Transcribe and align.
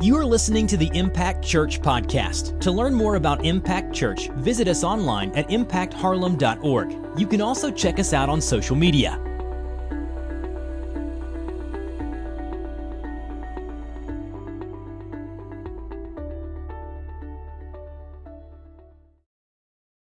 You 0.00 0.16
are 0.16 0.24
listening 0.24 0.68
to 0.68 0.76
the 0.76 0.88
Impact 0.94 1.44
Church 1.44 1.82
podcast. 1.82 2.60
To 2.60 2.70
learn 2.70 2.94
more 2.94 3.16
about 3.16 3.44
Impact 3.44 3.92
Church, 3.92 4.28
visit 4.36 4.68
us 4.68 4.84
online 4.84 5.32
at 5.32 5.48
impactharlem.org. 5.48 7.18
You 7.18 7.26
can 7.26 7.40
also 7.40 7.72
check 7.72 7.98
us 7.98 8.12
out 8.12 8.28
on 8.28 8.40
social 8.40 8.76
media. 8.76 9.20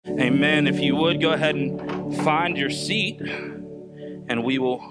Amen. 0.07 0.65
If 0.65 0.79
you 0.79 0.95
would 0.95 1.21
go 1.21 1.33
ahead 1.33 1.53
and 1.53 2.17
find 2.23 2.57
your 2.57 2.71
seat, 2.71 3.21
and 3.21 4.43
we 4.43 4.57
will 4.57 4.81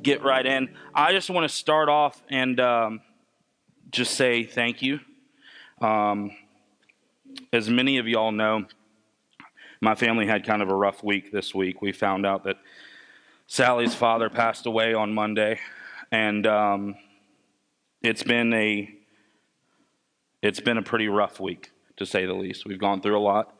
get 0.00 0.22
right 0.22 0.46
in. 0.46 0.74
I 0.94 1.12
just 1.12 1.28
want 1.28 1.46
to 1.46 1.54
start 1.54 1.90
off 1.90 2.22
and 2.30 2.58
um, 2.58 3.02
just 3.94 4.14
say 4.14 4.42
thank 4.44 4.82
you. 4.82 4.98
Um, 5.80 6.32
as 7.52 7.70
many 7.70 7.98
of 7.98 8.08
y'all 8.08 8.32
know, 8.32 8.66
my 9.80 9.94
family 9.94 10.26
had 10.26 10.44
kind 10.44 10.62
of 10.62 10.68
a 10.68 10.74
rough 10.74 11.04
week 11.04 11.30
this 11.30 11.54
week. 11.54 11.80
We 11.80 11.92
found 11.92 12.26
out 12.26 12.44
that 12.44 12.56
Sally's 13.46 13.94
father 13.94 14.28
passed 14.28 14.66
away 14.66 14.94
on 14.94 15.14
Monday, 15.14 15.60
and 16.10 16.44
um, 16.46 16.96
it's 18.02 18.24
been 18.24 18.52
a 18.52 18.92
it's 20.42 20.60
been 20.60 20.76
a 20.76 20.82
pretty 20.82 21.08
rough 21.08 21.38
week 21.38 21.70
to 21.96 22.04
say 22.04 22.26
the 22.26 22.34
least. 22.34 22.66
We've 22.66 22.80
gone 22.80 23.00
through 23.00 23.16
a 23.16 23.20
lot. 23.20 23.56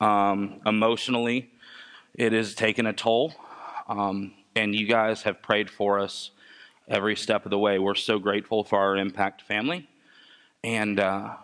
Um, 0.00 0.60
emotionally, 0.66 1.50
it 2.14 2.32
has 2.32 2.54
taken 2.54 2.86
a 2.86 2.92
toll, 2.92 3.32
um, 3.88 4.34
and 4.56 4.74
you 4.74 4.88
guys 4.88 5.22
have 5.22 5.40
prayed 5.40 5.70
for 5.70 6.00
us 6.00 6.32
every 6.88 7.16
step 7.16 7.44
of 7.44 7.50
the 7.50 7.58
way. 7.58 7.78
We're 7.78 7.94
so 7.94 8.18
grateful 8.18 8.64
for 8.64 8.78
our 8.78 8.96
Impact 8.96 9.42
family, 9.42 9.88
and 10.64 10.98
uh, 10.98 11.34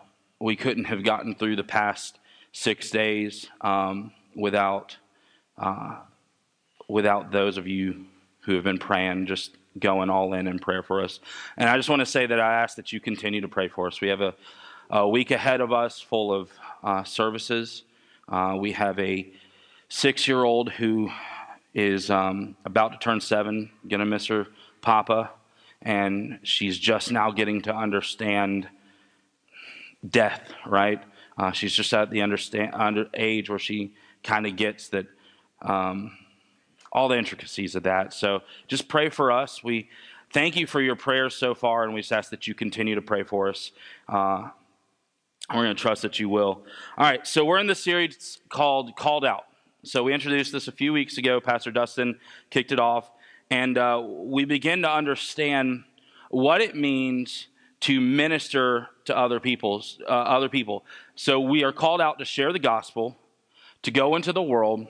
we 0.40 0.56
couldn't 0.56 0.84
have 0.84 1.04
gotten 1.04 1.34
through 1.34 1.56
the 1.56 1.64
past 1.64 2.18
six 2.52 2.90
days 2.90 3.48
um, 3.60 4.12
without 4.34 4.96
uh, 5.58 5.96
without 6.88 7.30
those 7.30 7.56
of 7.56 7.66
you 7.66 8.06
who 8.40 8.54
have 8.54 8.64
been 8.64 8.78
praying, 8.78 9.26
just 9.26 9.56
going 9.78 10.10
all 10.10 10.32
in 10.34 10.46
in 10.46 10.58
prayer 10.58 10.82
for 10.82 11.02
us. 11.02 11.20
And 11.56 11.68
I 11.68 11.76
just 11.76 11.88
want 11.88 12.00
to 12.00 12.06
say 12.06 12.26
that 12.26 12.40
I 12.40 12.62
ask 12.62 12.76
that 12.76 12.92
you 12.92 13.00
continue 13.00 13.40
to 13.40 13.48
pray 13.48 13.68
for 13.68 13.86
us. 13.86 14.00
We 14.00 14.08
have 14.08 14.20
a, 14.20 14.34
a 14.90 15.08
week 15.08 15.30
ahead 15.30 15.60
of 15.60 15.72
us 15.72 16.00
full 16.00 16.32
of 16.32 16.50
uh, 16.82 17.04
services. 17.04 17.82
Uh, 18.28 18.56
we 18.58 18.72
have 18.72 18.98
a 18.98 19.32
six 19.88 20.26
year 20.28 20.44
old 20.44 20.70
who 20.70 21.10
is 21.74 22.10
um, 22.10 22.56
about 22.64 22.92
to 22.92 22.98
turn 22.98 23.20
seven, 23.20 23.70
gonna 23.88 24.06
miss 24.06 24.26
her 24.26 24.46
papa, 24.84 25.30
and 25.82 26.38
she's 26.42 26.78
just 26.78 27.10
now 27.10 27.30
getting 27.30 27.62
to 27.62 27.74
understand 27.74 28.68
death, 30.08 30.52
right? 30.66 31.02
Uh, 31.36 31.50
she's 31.50 31.72
just 31.72 31.92
at 31.92 32.10
the 32.10 32.22
understand, 32.22 32.70
under 32.74 33.06
age 33.14 33.48
where 33.48 33.58
she 33.58 33.94
kind 34.22 34.46
of 34.46 34.56
gets 34.56 34.88
that 34.88 35.06
um, 35.62 36.12
all 36.92 37.08
the 37.08 37.16
intricacies 37.16 37.74
of 37.74 37.82
that. 37.84 38.12
So 38.12 38.42
just 38.68 38.86
pray 38.86 39.08
for 39.08 39.32
us. 39.32 39.64
We 39.64 39.88
thank 40.32 40.54
you 40.56 40.66
for 40.66 40.80
your 40.80 40.96
prayers 40.96 41.34
so 41.34 41.54
far, 41.54 41.84
and 41.84 41.94
we 41.94 42.02
just 42.02 42.12
ask 42.12 42.30
that 42.30 42.46
you 42.46 42.54
continue 42.54 42.94
to 42.94 43.02
pray 43.02 43.22
for 43.22 43.48
us. 43.48 43.72
Uh, 44.08 44.50
we're 45.50 45.64
going 45.64 45.76
to 45.76 45.82
trust 45.82 46.02
that 46.02 46.18
you 46.20 46.28
will. 46.28 46.62
All 46.96 47.06
right, 47.10 47.26
so 47.26 47.44
we're 47.44 47.58
in 47.58 47.66
the 47.66 47.74
series 47.74 48.38
called 48.48 48.96
Called 48.96 49.24
Out. 49.24 49.44
So 49.82 50.02
we 50.02 50.14
introduced 50.14 50.52
this 50.52 50.68
a 50.68 50.72
few 50.72 50.92
weeks 50.92 51.18
ago. 51.18 51.40
Pastor 51.40 51.70
Dustin 51.70 52.18
kicked 52.48 52.72
it 52.72 52.80
off, 52.80 53.10
and 53.50 53.78
uh, 53.78 54.02
we 54.04 54.44
begin 54.44 54.82
to 54.82 54.90
understand 54.90 55.84
what 56.30 56.60
it 56.60 56.74
means 56.74 57.48
to 57.80 58.00
minister 58.00 58.88
to 59.04 59.16
other 59.16 59.40
people's 59.40 59.98
uh, 60.08 60.10
other 60.10 60.48
people. 60.48 60.84
So 61.14 61.40
we 61.40 61.64
are 61.64 61.72
called 61.72 62.00
out 62.00 62.18
to 62.18 62.24
share 62.24 62.52
the 62.52 62.58
gospel, 62.58 63.16
to 63.82 63.90
go 63.90 64.16
into 64.16 64.32
the 64.32 64.42
world, 64.42 64.88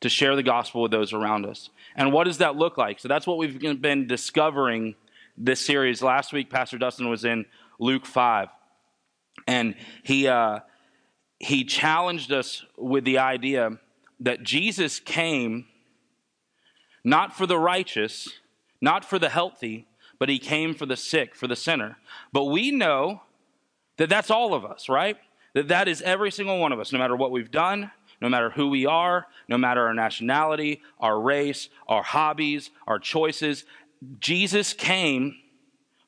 to 0.00 0.08
share 0.08 0.36
the 0.36 0.42
gospel 0.42 0.82
with 0.82 0.90
those 0.90 1.12
around 1.12 1.46
us. 1.46 1.70
And 1.96 2.12
what 2.12 2.24
does 2.24 2.38
that 2.38 2.56
look 2.56 2.76
like? 2.76 3.00
So 3.00 3.08
that's 3.08 3.26
what 3.26 3.38
we've 3.38 3.80
been 3.80 4.06
discovering 4.06 4.94
this 5.38 5.64
series. 5.64 6.02
Last 6.02 6.32
week, 6.32 6.50
Pastor 6.50 6.78
Dustin 6.78 7.08
was 7.08 7.24
in 7.24 7.46
Luke 7.78 8.06
five 8.06 8.48
and 9.46 9.74
he, 10.02 10.28
uh, 10.28 10.60
he 11.38 11.64
challenged 11.64 12.32
us 12.32 12.64
with 12.76 13.04
the 13.04 13.18
idea 13.18 13.78
that 14.20 14.42
Jesus 14.42 14.98
came 15.00 15.66
not 17.06 17.32
for 17.32 17.46
the 17.46 17.56
righteous, 17.58 18.28
not 18.80 19.04
for 19.04 19.16
the 19.16 19.28
healthy, 19.28 19.86
but 20.18 20.28
he 20.28 20.40
came 20.40 20.74
for 20.74 20.86
the 20.86 20.96
sick, 20.96 21.36
for 21.36 21.46
the 21.46 21.54
sinner. 21.54 21.96
But 22.32 22.46
we 22.46 22.72
know 22.72 23.22
that 23.96 24.08
that's 24.08 24.28
all 24.28 24.54
of 24.54 24.64
us, 24.64 24.88
right? 24.88 25.16
That 25.54 25.68
that 25.68 25.86
is 25.86 26.02
every 26.02 26.32
single 26.32 26.58
one 26.58 26.72
of 26.72 26.80
us, 26.80 26.92
no 26.92 26.98
matter 26.98 27.14
what 27.14 27.30
we've 27.30 27.50
done, 27.50 27.92
no 28.20 28.28
matter 28.28 28.50
who 28.50 28.68
we 28.68 28.86
are, 28.86 29.28
no 29.48 29.56
matter 29.56 29.86
our 29.86 29.94
nationality, 29.94 30.82
our 30.98 31.20
race, 31.20 31.68
our 31.86 32.02
hobbies, 32.02 32.70
our 32.88 32.98
choices. 32.98 33.64
Jesus 34.18 34.72
came 34.72 35.36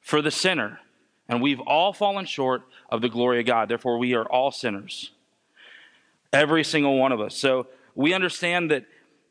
for 0.00 0.20
the 0.20 0.32
sinner. 0.32 0.80
And 1.28 1.40
we've 1.40 1.60
all 1.60 1.92
fallen 1.92 2.26
short 2.26 2.62
of 2.90 3.02
the 3.02 3.08
glory 3.08 3.38
of 3.38 3.46
God. 3.46 3.68
Therefore, 3.68 3.98
we 3.98 4.14
are 4.14 4.24
all 4.24 4.50
sinners. 4.50 5.12
Every 6.32 6.64
single 6.64 6.98
one 6.98 7.12
of 7.12 7.20
us. 7.20 7.36
So 7.36 7.68
we 7.94 8.14
understand 8.14 8.72
that 8.72 8.84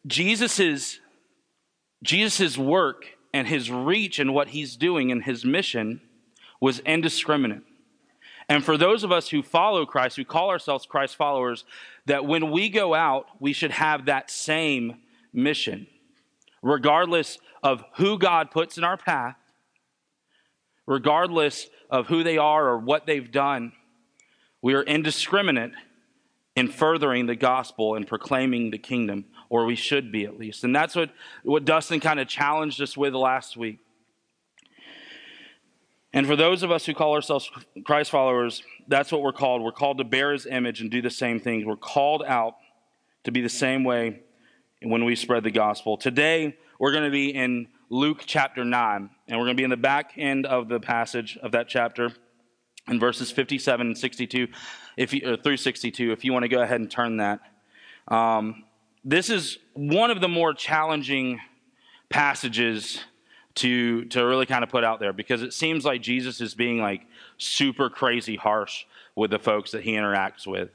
Jesus' 0.05 0.99
Jesus's 2.03 2.57
work 2.57 3.05
and 3.33 3.47
his 3.47 3.71
reach 3.71 4.19
and 4.19 4.33
what 4.33 4.49
he's 4.49 4.75
doing 4.75 5.11
and 5.11 5.23
his 5.23 5.43
mission 5.43 6.01
was 6.61 6.79
indiscriminate. 6.79 7.63
And 8.49 8.63
for 8.63 8.77
those 8.77 9.03
of 9.03 9.11
us 9.11 9.29
who 9.29 9.43
follow 9.43 9.85
Christ, 9.85 10.15
who 10.15 10.23
call 10.23 10.49
ourselves 10.49 10.85
Christ 10.85 11.15
followers, 11.15 11.65
that 12.05 12.25
when 12.25 12.51
we 12.51 12.69
go 12.69 12.93
out, 12.93 13.25
we 13.39 13.51
should 13.51 13.71
have 13.71 14.05
that 14.05 14.31
same 14.31 14.97
mission, 15.33 15.87
regardless 16.61 17.37
of 17.61 17.83
who 17.95 18.17
God 18.17 18.51
puts 18.51 18.77
in 18.77 18.83
our 18.83 18.97
path, 18.97 19.35
regardless 20.85 21.67
of 21.89 22.07
who 22.07 22.23
they 22.23 22.37
are 22.37 22.67
or 22.67 22.77
what 22.77 23.05
they've 23.05 23.31
done. 23.31 23.73
We 24.61 24.73
are 24.73 24.83
indiscriminate 24.83 25.73
in 26.55 26.69
furthering 26.69 27.27
the 27.27 27.35
gospel 27.35 27.95
and 27.95 28.07
proclaiming 28.07 28.71
the 28.71 28.77
kingdom, 28.77 29.25
or 29.49 29.65
we 29.65 29.75
should 29.75 30.11
be 30.11 30.25
at 30.25 30.37
least. 30.37 30.63
And 30.63 30.75
that's 30.75 30.95
what, 30.95 31.09
what 31.43 31.65
Dustin 31.65 31.99
kind 31.99 32.19
of 32.19 32.27
challenged 32.27 32.81
us 32.81 32.97
with 32.97 33.13
last 33.13 33.57
week. 33.57 33.79
And 36.13 36.25
for 36.25 36.35
those 36.35 36.63
of 36.63 36.71
us 36.71 36.85
who 36.85 36.93
call 36.93 37.13
ourselves 37.13 37.49
Christ 37.83 38.09
followers, 38.09 38.63
that's 38.87 39.11
what 39.11 39.21
we're 39.21 39.33
called. 39.33 39.61
We're 39.61 39.71
called 39.71 39.97
to 39.99 40.03
bear 40.03 40.31
his 40.31 40.45
image 40.45 40.81
and 40.81 40.89
do 40.89 41.01
the 41.01 41.09
same 41.09 41.39
things. 41.39 41.65
We're 41.65 41.75
called 41.75 42.23
out 42.25 42.55
to 43.25 43.31
be 43.31 43.41
the 43.41 43.49
same 43.49 43.83
way 43.83 44.21
when 44.81 45.05
we 45.05 45.15
spread 45.15 45.43
the 45.43 45.51
gospel. 45.51 45.97
Today, 45.97 46.57
we're 46.79 46.91
going 46.91 47.03
to 47.03 47.11
be 47.11 47.29
in 47.29 47.67
Luke 47.89 48.23
chapter 48.25 48.63
9. 48.63 49.09
And 49.27 49.37
we're 49.37 49.45
going 49.45 49.57
to 49.57 49.61
be 49.61 49.63
in 49.63 49.69
the 49.69 49.77
back 49.77 50.13
end 50.17 50.45
of 50.45 50.69
the 50.69 50.79
passage 50.79 51.37
of 51.41 51.51
that 51.51 51.67
chapter 51.67 52.11
in 52.87 52.99
verses 52.99 53.31
57 53.31 53.87
and 53.87 53.97
62, 53.97 54.47
if 54.95 55.13
you, 55.13 55.37
through 55.37 55.57
62, 55.57 56.11
if 56.11 56.23
you 56.23 56.31
want 56.31 56.43
to 56.43 56.49
go 56.49 56.61
ahead 56.61 56.79
and 56.79 56.89
turn 56.89 57.17
that. 57.17 57.41
Um, 58.07 58.63
this 59.03 59.29
is 59.29 59.57
one 59.73 60.11
of 60.11 60.21
the 60.21 60.27
more 60.27 60.53
challenging 60.53 61.39
passages 62.09 62.99
to, 63.55 64.05
to 64.05 64.23
really 64.23 64.45
kind 64.45 64.63
of 64.63 64.69
put 64.69 64.83
out 64.83 64.99
there 64.99 65.13
because 65.13 65.41
it 65.41 65.53
seems 65.53 65.83
like 65.83 66.01
Jesus 66.01 66.41
is 66.41 66.53
being 66.53 66.79
like 66.79 67.01
super 67.37 67.89
crazy 67.89 68.35
harsh 68.35 68.85
with 69.15 69.31
the 69.31 69.39
folks 69.39 69.71
that 69.71 69.83
he 69.83 69.93
interacts 69.93 70.45
with. 70.45 70.69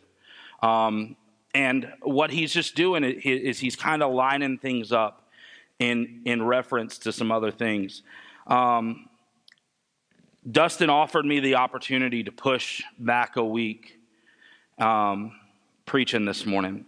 Um, 0.63 1.17
and 1.55 1.93
what 2.03 2.31
he's 2.31 2.53
just 2.53 2.75
doing 2.75 3.05
is 3.05 3.59
he's 3.59 3.77
kind 3.77 4.03
of 4.03 4.13
lining 4.13 4.59
things 4.59 4.91
up 4.91 5.29
in, 5.79 6.23
in 6.25 6.43
reference 6.43 6.99
to 6.99 7.13
some 7.13 7.31
other 7.31 7.51
things. 7.51 8.03
Um, 8.47 9.09
Dustin 10.51 10.91
offered 10.91 11.25
me 11.25 11.39
the 11.39 11.57
opportunity 11.57 12.25
to 12.25 12.33
push 12.33 12.83
back 12.99 13.37
a 13.37 13.45
week 13.45 13.99
um, 14.79 15.39
preaching 15.87 16.25
this 16.25 16.47
morning. 16.47 16.85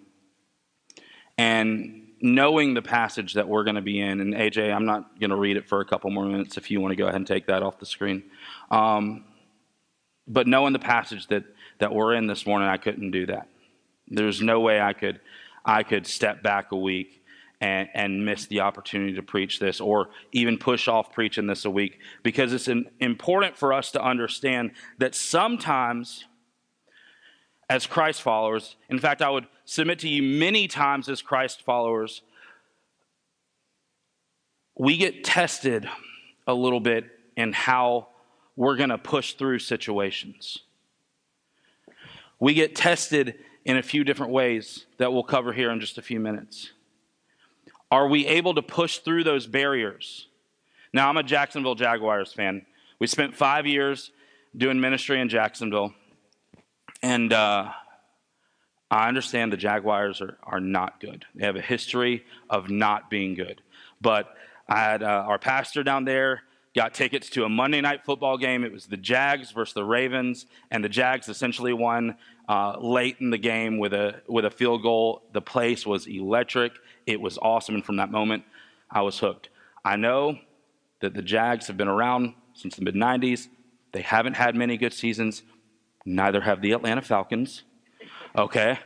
And 1.36 2.08
knowing 2.20 2.75
the 2.75 2.82
passage 2.82 3.34
that 3.34 3.48
we're 3.48 3.64
going 3.64 3.76
to 3.76 3.82
be 3.82 4.00
in, 4.00 4.20
and 4.20 4.34
AJ, 4.34 4.72
I'm 4.72 4.86
not 4.86 5.19
going 5.20 5.31
to 5.31 5.36
read 5.36 5.56
it 5.56 5.69
for 5.69 5.81
a 5.81 5.84
couple 5.84 6.10
more 6.10 6.25
minutes 6.25 6.56
if 6.56 6.70
you 6.70 6.81
want 6.81 6.92
to 6.92 6.96
go 6.96 7.04
ahead 7.04 7.16
and 7.16 7.26
take 7.26 7.46
that 7.46 7.62
off 7.62 7.78
the 7.78 7.86
screen. 7.86 8.25
Um, 8.70 9.25
but 10.26 10.46
knowing 10.46 10.72
the 10.72 10.78
passage 10.78 11.26
that, 11.28 11.44
that 11.81 11.92
we're 11.92 12.14
in 12.14 12.26
this 12.26 12.46
morning, 12.46 12.69
I 12.69 12.76
couldn't 12.76 13.10
do 13.10 13.26
that. 13.26 13.48
There's 14.08 14.40
no 14.40 14.60
way 14.60 14.81
I 14.81 14.92
could, 14.92 15.20
I 15.64 15.82
could 15.82 16.06
step 16.06 16.42
back 16.42 16.72
a 16.72 16.76
week 16.76 17.22
and, 17.60 17.88
and 17.94 18.25
miss 18.25 18.46
the 18.46 18.60
opportunity 18.60 19.14
to 19.14 19.22
preach 19.22 19.58
this 19.58 19.80
or 19.80 20.08
even 20.32 20.58
push 20.58 20.88
off 20.88 21.12
preaching 21.12 21.46
this 21.46 21.64
a 21.64 21.70
week 21.70 21.98
because 22.22 22.52
it's 22.52 22.69
an, 22.69 22.90
important 23.00 23.56
for 23.56 23.72
us 23.72 23.90
to 23.92 24.02
understand 24.02 24.72
that 24.98 25.14
sometimes 25.14 26.25
as 27.69 27.87
Christ 27.87 28.22
followers, 28.22 28.76
in 28.88 28.99
fact, 28.99 29.22
I 29.22 29.31
would 29.31 29.46
submit 29.64 30.00
to 30.00 30.08
you 30.08 30.22
many 30.22 30.69
times 30.69 31.08
as 31.08 31.22
Christ 31.22 31.62
followers, 31.62 32.22
we 34.76 34.96
get 34.96 35.25
tested 35.25 35.88
a 36.46 36.55
little 36.55 36.81
bit 36.81 37.06
in 37.37 37.52
how 37.52 38.08
we're 38.56 38.76
going 38.76 38.90
to 38.90 38.99
push 38.99 39.34
through 39.34 39.58
situations. 39.61 40.58
We 42.38 42.55
get 42.55 42.76
tested 42.76 43.37
in 43.64 43.76
a 43.76 43.82
few 43.82 44.05
different 44.05 44.32
ways 44.32 44.87
that 44.99 45.12
we'll 45.12 45.22
cover 45.22 45.52
here 45.52 45.70
in 45.70 45.81
just 45.81 45.99
a 45.99 46.02
few 46.02 46.20
minutes. 46.20 46.70
Are 47.90 48.08
we 48.08 48.26
able 48.26 48.55
to 48.55 48.62
push 48.62 48.99
through 48.99 49.25
those 49.25 49.46
barriers? 49.46 50.26
Now, 50.93 51.08
I'm 51.08 51.16
a 51.16 51.22
Jacksonville 51.22 51.75
Jaguars 51.75 52.32
fan. 52.32 52.66
We 52.99 53.06
spent 53.06 53.34
five 53.34 53.66
years 53.66 54.11
doing 54.56 54.81
ministry 54.81 55.20
in 55.20 55.28
Jacksonville, 55.28 55.94
and 57.04 57.34
uh, 57.34 57.70
I 58.90 59.08
understand 59.08 59.52
the 59.52 59.58
Jaguars 59.58 60.22
are, 60.22 60.38
are 60.42 60.60
not 60.60 61.00
good. 61.00 61.26
They 61.34 61.44
have 61.44 61.54
a 61.54 61.60
history 61.60 62.24
of 62.48 62.70
not 62.70 63.10
being 63.10 63.34
good. 63.34 63.60
But 64.00 64.34
I 64.66 64.78
had 64.78 65.02
uh, 65.02 65.24
our 65.28 65.38
pastor 65.38 65.82
down 65.82 66.06
there 66.06 66.44
got 66.74 66.94
tickets 66.94 67.28
to 67.30 67.44
a 67.44 67.48
Monday 67.48 67.82
night 67.82 68.06
football 68.06 68.38
game. 68.38 68.64
It 68.64 68.72
was 68.72 68.86
the 68.86 68.96
Jags 68.96 69.50
versus 69.50 69.74
the 69.74 69.84
Ravens, 69.84 70.46
and 70.70 70.82
the 70.82 70.88
Jags 70.88 71.28
essentially 71.28 71.74
won 71.74 72.16
uh, 72.48 72.78
late 72.80 73.18
in 73.20 73.28
the 73.28 73.38
game 73.38 73.78
with 73.78 73.92
a 73.92 74.22
with 74.26 74.46
a 74.46 74.50
field 74.50 74.82
goal. 74.82 75.24
The 75.34 75.42
place 75.42 75.86
was 75.86 76.06
electric. 76.06 76.72
It 77.04 77.20
was 77.20 77.36
awesome, 77.36 77.74
and 77.74 77.84
from 77.84 77.96
that 77.96 78.10
moment, 78.10 78.44
I 78.90 79.02
was 79.02 79.18
hooked. 79.18 79.50
I 79.84 79.96
know 79.96 80.38
that 81.00 81.12
the 81.12 81.22
Jags 81.22 81.66
have 81.66 81.76
been 81.76 81.88
around 81.88 82.32
since 82.54 82.76
the 82.76 82.82
mid 82.82 82.94
'90s. 82.94 83.48
They 83.92 84.00
haven't 84.00 84.34
had 84.34 84.56
many 84.56 84.78
good 84.78 84.94
seasons. 84.94 85.42
Neither 86.04 86.40
have 86.40 86.60
the 86.60 86.72
Atlanta 86.72 87.02
Falcons. 87.02 87.62
Okay, 88.36 88.78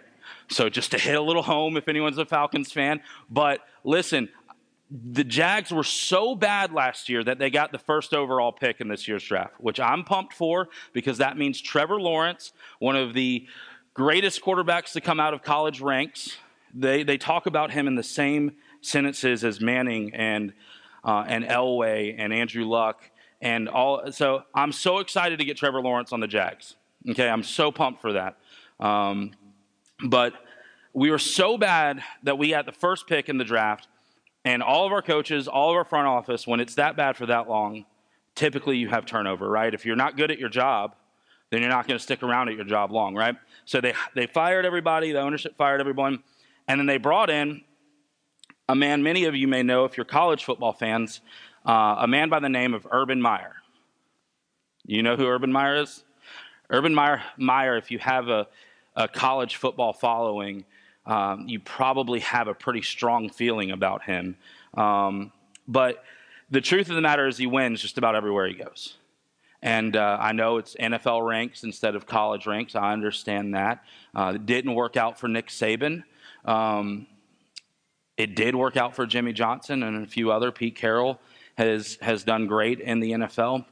so 0.51 0.69
just 0.69 0.91
to 0.93 0.99
hit 0.99 1.15
a 1.15 1.21
little 1.21 1.43
home, 1.43 1.77
if 1.77 1.89
anyone's 1.89 2.19
a 2.19 2.27
Falcons 2.27 2.71
fan. 2.73 3.01
But 3.31 3.61
listen, 3.85 4.29
the 4.91 5.25
Jags 5.25 5.71
were 5.71 5.85
so 5.85 6.35
bad 6.35 6.73
last 6.73 7.09
year 7.09 7.23
that 7.25 7.39
they 7.39 7.51
got 7.51 7.73
the 7.73 7.79
first 7.79 8.15
overall 8.15 8.53
pick 8.53 8.81
in 8.81 8.89
this 8.89 9.07
year's 9.07 9.25
draft, 9.25 9.55
which 9.59 9.79
I'm 9.79 10.05
pumped 10.05 10.33
for 10.33 10.69
because 10.93 11.19
that 11.19 11.37
means 11.37 11.61
Trevor 11.61 12.01
Lawrence, 12.01 12.53
one 12.79 12.97
of 12.97 13.13
the 13.15 13.47
greatest 13.93 14.43
quarterbacks 14.43 14.93
to 14.93 15.01
come 15.01 15.21
out 15.21 15.35
of 15.35 15.43
college 15.43 15.81
ranks. 15.81 16.39
They, 16.73 17.03
they 17.03 17.19
talk 17.19 17.47
about 17.47 17.71
him 17.71 17.87
in 17.87 17.97
the 17.97 18.03
same 18.03 18.53
sentences 18.81 19.45
as 19.45 19.61
Manning 19.61 20.15
and, 20.15 20.53
uh, 21.05 21.25
and 21.27 21.45
Elway 21.45 22.15
and 22.17 22.33
Andrew 22.33 22.65
Luck. 22.65 23.11
And 23.41 23.69
all, 23.69 24.11
so 24.13 24.45
I'm 24.55 24.73
so 24.73 24.99
excited 24.99 25.39
to 25.39 25.45
get 25.45 25.57
Trevor 25.57 25.81
Lawrence 25.81 26.13
on 26.13 26.21
the 26.21 26.27
Jags. 26.27 26.77
Okay, 27.09 27.29
I'm 27.29 27.43
so 27.43 27.73
pumped 27.73 28.01
for 28.01 28.13
that. 28.13 28.37
Um, 28.81 29.33
but 30.05 30.35
we 30.93 31.11
were 31.11 31.19
so 31.19 31.59
bad 31.59 32.03
that 32.23 32.39
we 32.39 32.51
had 32.51 32.67
the 32.67 32.73
first 32.73 33.07
pick 33.07 33.29
in 33.29 33.39
the 33.39 33.45
draft 33.45 33.89
and 34.45 34.63
all 34.63 34.87
of 34.87 34.93
our 34.93 35.03
coaches, 35.03 35.49
all 35.49 35.71
of 35.71 35.77
our 35.77 35.85
front 35.85 36.07
office, 36.07 36.47
when 36.47 36.61
it's 36.61 36.75
that 36.77 36.97
bad 36.97 37.17
for 37.17 37.27
that 37.27 37.49
long, 37.49 37.85
typically 38.35 38.79
you 38.79 38.89
have 38.89 39.05
turnover, 39.05 39.49
right? 39.49 39.75
If 39.75 39.85
you're 39.85 39.97
not 39.97 40.17
good 40.17 40.31
at 40.31 40.39
your 40.39 40.49
job, 40.49 40.95
then 41.51 41.61
you're 41.61 41.71
not 41.71 41.87
going 41.87 41.99
to 41.99 42.03
stick 42.03 42.23
around 42.23 42.49
at 42.49 42.55
your 42.55 42.65
job 42.65 42.93
long, 42.93 43.15
right? 43.15 43.37
So 43.65 43.81
they, 43.81 43.95
they 44.15 44.27
fired 44.27 44.65
everybody, 44.65 45.13
the 45.13 45.21
ownership 45.21 45.57
fired 45.57 45.81
everyone, 45.81 46.23
and 46.67 46.79
then 46.79 46.87
they 46.87 46.99
brought 46.99 47.31
in 47.31 47.63
a 48.69 48.75
man 48.75 49.03
many 49.03 49.25
of 49.25 49.35
you 49.35 49.49
may 49.49 49.63
know 49.63 49.85
if 49.85 49.97
you're 49.97 50.05
college 50.05 50.45
football 50.45 50.73
fans, 50.73 51.21
uh, 51.67 51.97
a 51.99 52.07
man 52.07 52.29
by 52.29 52.39
the 52.39 52.51
name 52.51 52.75
of 52.75 52.87
Urban 52.91 53.21
Meyer. 53.21 53.55
You 54.85 55.03
know 55.03 55.17
who 55.17 55.27
Urban 55.27 55.51
Meyer 55.51 55.77
is? 55.77 56.05
Urban 56.71 56.95
Meyer, 56.95 57.23
Meyer 57.37 57.77
if 57.77 57.91
you 57.91 57.99
have 57.99 58.29
a, 58.29 58.47
a 58.97 59.09
college 59.09 59.57
football 59.57 59.93
following, 59.93 60.65
um, 61.07 61.49
you 61.49 61.61
probably 61.61 62.21
have 62.21 62.49
a 62.49 62.55
pretty 62.55 62.83
strong 62.83 63.31
feeling 63.31 63.71
about 63.71 64.03
him. 64.03 64.37
Um, 64.75 65.33
but 65.67 66.05
the 66.51 66.61
truth 66.61 66.89
of 66.89 66.97
the 66.97 67.01
matter 67.01 67.27
is, 67.27 67.39
he 67.39 67.47
wins 67.47 67.81
just 67.81 67.99
about 67.99 68.15
everywhere 68.15 68.47
he 68.47 68.55
goes. 68.55 68.97
And 69.63 69.97
uh, 69.97 70.19
I 70.21 70.33
know 70.33 70.59
it's 70.59 70.77
NFL 70.77 71.27
ranks 71.27 71.65
instead 71.65 71.95
of 71.95 72.07
college 72.07 72.47
ranks. 72.47 72.77
I 72.77 72.93
understand 72.93 73.55
that. 73.55 73.83
Uh, 74.15 74.33
it 74.37 74.47
didn't 74.47 74.75
work 74.75 74.97
out 74.97 75.19
for 75.19 75.29
Nick 75.29 75.49
Saban. 75.49 76.05
Um, 76.45 77.07
it 78.17 78.35
did 78.35 78.55
work 78.55 78.77
out 78.77 78.95
for 78.95 79.07
Jimmy 79.07 79.33
Johnson 79.33 79.83
and 79.83 80.05
a 80.05 80.09
few 80.09 80.31
other. 80.31 80.53
Pete 80.53 80.77
Carroll 80.77 81.21
has 81.57 81.99
has 82.01 82.25
done 82.25 82.47
great 82.47 82.81
in 82.81 83.01
the 83.01 83.13
NFL. 83.13 83.65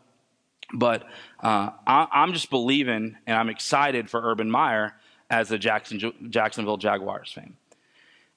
But 0.73 1.05
uh, 1.43 1.71
I, 1.87 2.07
I'm 2.13 2.33
just 2.33 2.51
believing, 2.51 3.17
and 3.27 3.37
I'm 3.37 3.49
excited 3.49 4.11
for 4.11 4.21
Urban 4.23 4.51
Meyer 4.51 4.95
as 5.31 5.51
a 5.51 5.59
Jackson, 5.59 6.13
Jacksonville 6.29 6.77
Jaguars 6.77 7.33
fan. 7.33 7.55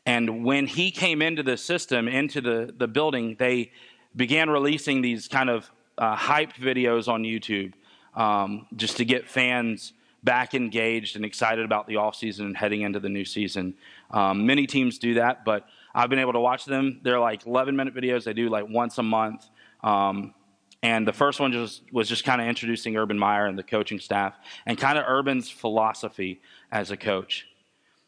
And 0.05 0.43
when 0.43 0.67
he 0.67 0.91
came 0.91 1.21
into 1.21 1.43
the 1.43 1.57
system, 1.57 2.07
into 2.07 2.41
the, 2.41 2.73
the 2.75 2.87
building, 2.87 3.35
they 3.37 3.71
began 4.15 4.49
releasing 4.49 5.01
these 5.01 5.27
kind 5.27 5.49
of 5.49 5.69
uh, 5.97 6.15
hype 6.15 6.53
videos 6.53 7.07
on 7.07 7.23
YouTube 7.23 7.73
um, 8.15 8.65
just 8.75 8.97
to 8.97 9.05
get 9.05 9.27
fans 9.27 9.93
back 10.23 10.53
engaged 10.53 11.15
and 11.15 11.23
excited 11.23 11.63
about 11.63 11.87
the 11.87 11.95
offseason 11.95 12.41
and 12.41 12.57
heading 12.57 12.81
into 12.81 12.99
the 12.99 13.09
new 13.09 13.23
season. 13.23 13.73
Um, 14.11 14.45
many 14.45 14.67
teams 14.67 14.97
do 14.97 15.15
that, 15.15 15.45
but 15.45 15.65
I've 15.93 16.09
been 16.09 16.19
able 16.19 16.33
to 16.33 16.39
watch 16.39 16.65
them. 16.65 16.99
They're 17.03 17.19
like 17.19 17.45
11 17.45 17.75
minute 17.75 17.93
videos, 17.93 18.23
they 18.23 18.33
do 18.33 18.49
like 18.49 18.67
once 18.67 18.97
a 18.97 19.03
month. 19.03 19.47
Um, 19.83 20.33
and 20.81 21.05
the 21.07 21.13
first 21.13 21.39
one 21.39 21.51
just, 21.51 21.81
was 21.91 22.07
just 22.07 22.23
kind 22.23 22.39
of 22.39 22.47
introducing 22.47 22.95
Urban 22.95 23.19
Meyer 23.19 23.45
and 23.45 23.57
the 23.57 23.63
coaching 23.63 23.99
staff 23.99 24.35
and 24.65 24.77
kind 24.77 24.97
of 24.97 25.05
Urban's 25.07 25.49
philosophy 25.49 26.41
as 26.71 26.89
a 26.89 26.97
coach. 26.97 27.47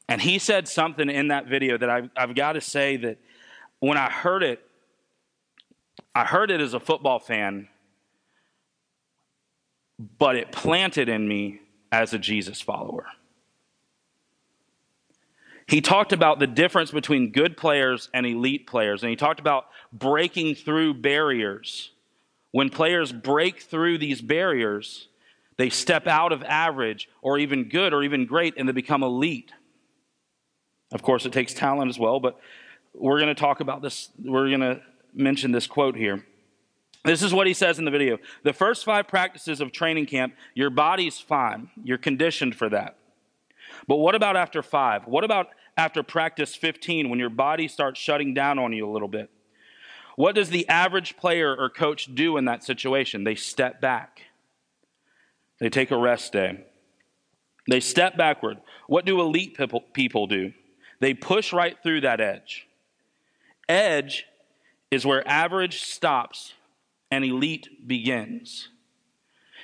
And 0.08 0.22
he 0.22 0.40
said 0.40 0.68
something 0.68 1.10
in 1.10 1.30
that 1.30 1.48
video 1.48 1.78
that 1.78 1.90
I've, 1.90 2.10
I've 2.16 2.36
got 2.36 2.54
to 2.54 2.62
say 2.62 2.98
that 2.98 3.18
when 3.80 3.98
I 3.98 4.10
heard 4.10 4.44
it, 4.44 4.62
I 6.16 6.26
heard 6.26 6.52
it 6.52 6.62
as 6.62 6.74
a 6.74 6.80
football 6.80 7.20
fan, 7.20 7.68
but 10.18 10.36
it 10.36 10.52
planted 10.52 11.10
in 11.10 11.28
me 11.28 11.62
as 11.92 12.14
a 12.14 12.20
Jesus 12.20 12.62
follower. 12.62 13.06
He 15.68 15.80
talked 15.82 16.12
about 16.12 16.40
the 16.40 16.48
difference 16.48 16.92
between 16.92 17.32
good 17.32 17.56
players 17.56 18.10
and 18.14 18.26
elite 18.26 18.68
players, 18.68 19.04
and 19.04 19.10
he 19.10 19.16
talked 19.16 19.40
about 19.40 19.68
breaking 19.94 20.56
through 20.56 20.96
barriers 20.96 21.92
when 22.52 22.70
players 22.70 23.12
break 23.12 23.62
through 23.62 23.98
these 23.98 24.22
barriers, 24.22 25.08
they 25.58 25.70
step 25.70 26.08
out 26.08 26.32
of 26.32 26.44
average 26.44 27.10
or 27.22 27.38
even 27.38 27.70
good 27.70 27.94
or 27.94 28.04
even 28.04 28.26
great 28.26 28.56
and 28.58 28.68
they 28.68 28.74
become 28.74 29.04
elite. 29.04 29.52
Of 30.92 31.02
course, 31.02 31.26
it 31.26 31.32
takes 31.32 31.54
talent 31.54 31.90
as 31.90 31.98
well, 31.98 32.20
but 32.20 32.40
we're 32.94 33.20
going 33.20 33.34
to 33.34 33.40
talk 33.40 33.62
about 33.62 33.82
this. 33.82 34.10
We're 34.24 34.50
going 34.50 34.62
to 34.62 34.82
mention 35.14 35.52
this 35.52 35.68
quote 35.68 35.96
here. 35.96 36.26
This 37.04 37.24
is 37.24 37.34
what 37.34 37.48
he 37.48 37.54
says 37.54 37.80
in 37.80 37.86
the 37.86 37.92
video. 37.92 38.20
The 38.44 38.54
first 38.54 38.86
five 38.86 39.08
practices 39.08 39.62
of 39.62 39.72
training 39.72 40.06
camp, 40.06 40.36
your 40.54 40.70
body's 40.70 41.20
fine. 41.20 41.70
You're 41.84 41.98
conditioned 41.98 42.56
for 42.56 42.70
that. 42.70 42.98
But 43.88 43.98
what 43.98 44.14
about 44.14 44.36
after 44.36 44.62
five? 44.62 45.08
What 45.08 45.24
about 45.24 45.48
after 45.78 46.04
practice 46.04 46.56
15 46.56 47.10
when 47.10 47.18
your 47.18 47.30
body 47.30 47.68
starts 47.68 48.00
shutting 48.00 48.34
down 48.34 48.60
on 48.60 48.74
you 48.74 48.88
a 48.88 48.92
little 48.92 49.08
bit? 49.08 49.32
What 50.22 50.36
does 50.36 50.52
the 50.52 50.70
average 50.70 51.18
player 51.18 51.56
or 51.56 51.68
coach 51.68 52.14
do 52.14 52.38
in 52.38 52.46
that 52.46 52.64
situation? 52.64 53.24
They 53.24 53.34
step 53.34 53.82
back, 53.82 54.22
they 55.60 55.68
take 55.68 55.90
a 55.90 55.98
rest 55.98 56.32
day, 56.32 56.64
they 57.68 57.80
step 57.80 58.18
backward. 58.18 58.60
What 58.86 59.04
do 59.04 59.20
elite 59.20 59.58
people 59.94 60.28
do? 60.28 60.54
They 61.00 61.16
push 61.16 61.52
right 61.52 61.76
through 61.82 62.02
that 62.02 62.22
edge. 62.22 62.68
Edge 63.68 64.28
is 64.92 65.08
where 65.08 65.28
average 65.28 65.82
stops 65.82 66.54
and 67.10 67.26
elite 67.26 67.88
begins. 67.88 68.70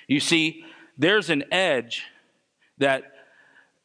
You 0.08 0.20
see, 0.20 0.66
there's 0.98 1.30
an 1.30 1.44
edge 1.52 2.06
that 2.80 3.04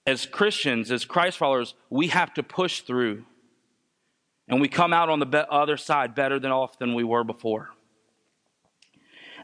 as 0.07 0.25
Christians, 0.25 0.91
as 0.91 1.05
Christ 1.05 1.37
followers, 1.37 1.75
we 1.91 2.09
have 2.09 2.33
to 2.33 2.43
push 2.43 2.81
through 2.81 3.27
and 4.53 4.61
we 4.61 4.69
come 4.69 4.93
out 4.93 5.09
on 5.09 5.19
the 5.19 5.51
other 5.51 5.79
side 5.79 6.15
better 6.15 6.39
than 6.39 6.51
off 6.51 6.79
than 6.79 6.95
we 6.95 7.03
were 7.03 7.25
before. 7.25 7.71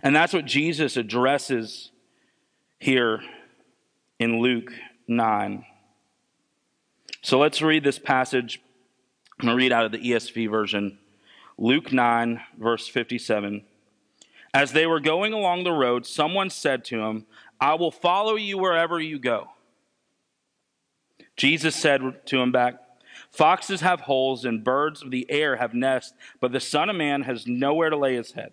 And 0.03 0.15
that's 0.15 0.35
what 0.35 0.45
Jesus 0.45 0.99
addresses 0.99 1.91
here 2.79 3.23
in 4.19 4.41
Luke 4.41 4.71
9. 5.09 5.65
So 7.23 7.39
let's 7.39 7.63
read 7.63 7.85
this 7.85 7.99
passage. 7.99 8.61
I'm 9.41 9.47
going 9.47 9.57
to 9.57 9.65
read 9.65 9.73
out 9.73 9.87
of 9.87 9.93
the 9.93 9.99
ESV 9.99 10.51
version. 10.51 10.99
Luke 11.57 11.91
9, 11.91 12.43
verse 12.59 12.87
57. 12.87 13.65
As 14.53 14.73
they 14.73 14.87
were 14.87 15.01
going 15.01 15.33
along 15.33 15.65
the 15.65 15.73
road, 15.73 16.05
someone 16.05 16.51
said 16.51 16.85
to 16.85 17.01
him, 17.01 17.25
I 17.59 17.77
will 17.77 17.91
follow 17.91 18.35
you 18.35 18.59
wherever 18.59 19.01
you 19.01 19.19
go. 19.19 19.49
Jesus 21.35 21.75
said 21.75 22.27
to 22.27 22.43
him 22.43 22.53
back, 22.53 22.75
Foxes 23.31 23.81
have 23.83 24.01
holes 24.03 24.45
and 24.45 24.65
birds 24.65 25.03
of 25.03 25.11
the 25.11 25.27
air 25.31 25.57
have 25.57 25.75
nests, 25.75 26.15
but 26.41 26.53
the 26.53 26.61
Son 26.61 26.89
of 26.89 26.97
Man 26.97 27.23
has 27.23 27.47
nowhere 27.47 27.91
to 27.91 27.97
lay 27.97 28.17
his 28.17 28.33
head. 28.33 28.53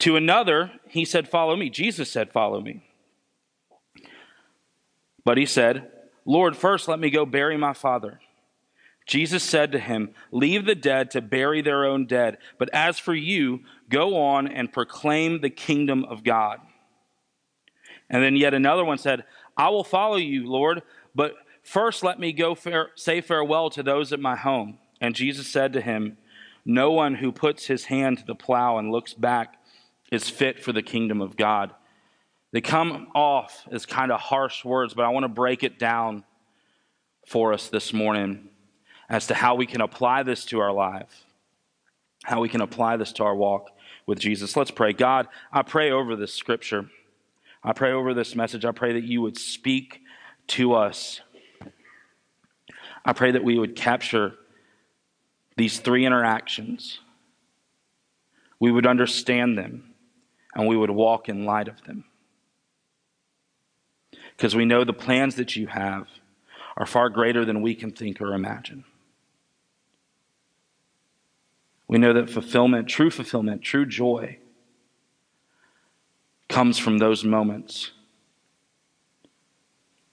To 0.00 0.16
another, 0.16 0.72
he 0.88 1.04
said, 1.04 1.28
Follow 1.28 1.56
me. 1.56 1.70
Jesus 1.70 2.10
said, 2.10 2.32
Follow 2.32 2.60
me. 2.60 2.82
But 5.24 5.38
he 5.38 5.46
said, 5.46 5.90
Lord, 6.24 6.56
first 6.56 6.88
let 6.88 6.98
me 6.98 7.10
go 7.10 7.24
bury 7.24 7.56
my 7.56 7.72
father. 7.72 8.20
Jesus 9.06 9.44
said 9.44 9.72
to 9.72 9.78
him, 9.78 10.10
Leave 10.32 10.66
the 10.66 10.74
dead 10.74 11.12
to 11.12 11.20
bury 11.20 11.62
their 11.62 11.84
own 11.84 12.06
dead, 12.06 12.38
but 12.58 12.68
as 12.72 12.98
for 12.98 13.14
you, 13.14 13.60
go 13.88 14.20
on 14.20 14.48
and 14.48 14.72
proclaim 14.72 15.40
the 15.40 15.50
kingdom 15.50 16.04
of 16.04 16.24
God. 16.24 16.58
And 18.10 18.22
then 18.22 18.36
yet 18.36 18.54
another 18.54 18.84
one 18.84 18.98
said, 18.98 19.24
I 19.56 19.68
will 19.70 19.84
follow 19.84 20.16
you, 20.16 20.48
Lord, 20.48 20.82
but 21.14 21.34
first 21.66 22.02
let 22.02 22.18
me 22.18 22.32
go 22.32 22.54
fare- 22.54 22.90
say 22.94 23.20
farewell 23.20 23.70
to 23.70 23.82
those 23.82 24.12
at 24.12 24.20
my 24.20 24.36
home. 24.36 24.78
And 25.00 25.14
Jesus 25.14 25.48
said 25.48 25.72
to 25.74 25.80
him, 25.80 26.16
No 26.64 26.92
one 26.92 27.16
who 27.16 27.32
puts 27.32 27.66
his 27.66 27.86
hand 27.86 28.18
to 28.18 28.24
the 28.24 28.34
plow 28.34 28.78
and 28.78 28.90
looks 28.90 29.12
back 29.12 29.56
is 30.10 30.30
fit 30.30 30.62
for 30.62 30.72
the 30.72 30.82
kingdom 30.82 31.20
of 31.20 31.36
God. 31.36 31.72
They 32.52 32.60
come 32.60 33.08
off 33.14 33.66
as 33.70 33.84
kind 33.84 34.12
of 34.12 34.20
harsh 34.20 34.64
words, 34.64 34.94
but 34.94 35.04
I 35.04 35.08
want 35.08 35.24
to 35.24 35.28
break 35.28 35.62
it 35.62 35.78
down 35.78 36.24
for 37.26 37.52
us 37.52 37.68
this 37.68 37.92
morning 37.92 38.48
as 39.08 39.26
to 39.26 39.34
how 39.34 39.56
we 39.56 39.66
can 39.66 39.80
apply 39.80 40.22
this 40.22 40.44
to 40.46 40.60
our 40.60 40.72
life, 40.72 41.24
how 42.24 42.40
we 42.40 42.48
can 42.48 42.60
apply 42.60 42.96
this 42.96 43.12
to 43.14 43.24
our 43.24 43.34
walk 43.34 43.70
with 44.06 44.18
Jesus. 44.18 44.56
Let's 44.56 44.70
pray. 44.70 44.92
God, 44.92 45.28
I 45.52 45.62
pray 45.62 45.90
over 45.90 46.16
this 46.16 46.32
scripture. 46.32 46.88
I 47.62 47.72
pray 47.72 47.92
over 47.92 48.14
this 48.14 48.34
message. 48.34 48.64
I 48.64 48.70
pray 48.70 48.92
that 48.94 49.04
you 49.04 49.20
would 49.22 49.36
speak 49.36 50.00
to 50.48 50.74
us. 50.74 51.20
I 53.06 53.12
pray 53.12 53.30
that 53.30 53.44
we 53.44 53.56
would 53.56 53.76
capture 53.76 54.34
these 55.56 55.78
three 55.78 56.04
interactions. 56.04 56.98
We 58.58 58.72
would 58.72 58.84
understand 58.84 59.56
them 59.56 59.94
and 60.54 60.66
we 60.66 60.76
would 60.76 60.90
walk 60.90 61.28
in 61.28 61.44
light 61.44 61.68
of 61.68 61.84
them. 61.84 62.04
Because 64.36 64.56
we 64.56 64.64
know 64.64 64.82
the 64.82 64.92
plans 64.92 65.36
that 65.36 65.54
you 65.54 65.68
have 65.68 66.08
are 66.76 66.84
far 66.84 67.08
greater 67.08 67.44
than 67.44 67.62
we 67.62 67.76
can 67.76 67.92
think 67.92 68.20
or 68.20 68.34
imagine. 68.34 68.84
We 71.88 71.98
know 71.98 72.12
that 72.12 72.28
fulfillment, 72.28 72.88
true 72.88 73.10
fulfillment, 73.10 73.62
true 73.62 73.86
joy, 73.86 74.38
comes 76.48 76.76
from 76.76 76.98
those 76.98 77.22
moments 77.22 77.92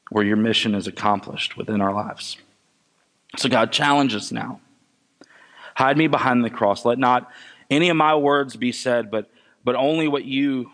where 0.09 0.23
your 0.23 0.37
mission 0.37 0.75
is 0.75 0.85
accomplished 0.85 1.57
within 1.57 1.81
our 1.81 1.91
lives. 1.91 2.37
So, 3.37 3.49
God, 3.49 3.71
challenges 3.71 4.31
now. 4.31 4.61
Hide 5.75 5.97
me 5.97 6.07
behind 6.07 6.43
the 6.43 6.49
cross. 6.49 6.85
Let 6.85 6.99
not 6.99 7.31
any 7.69 7.89
of 7.89 7.97
my 7.97 8.15
words 8.15 8.55
be 8.55 8.71
said, 8.71 9.09
but, 9.09 9.29
but 9.63 9.75
only 9.75 10.07
what 10.07 10.25
you 10.25 10.69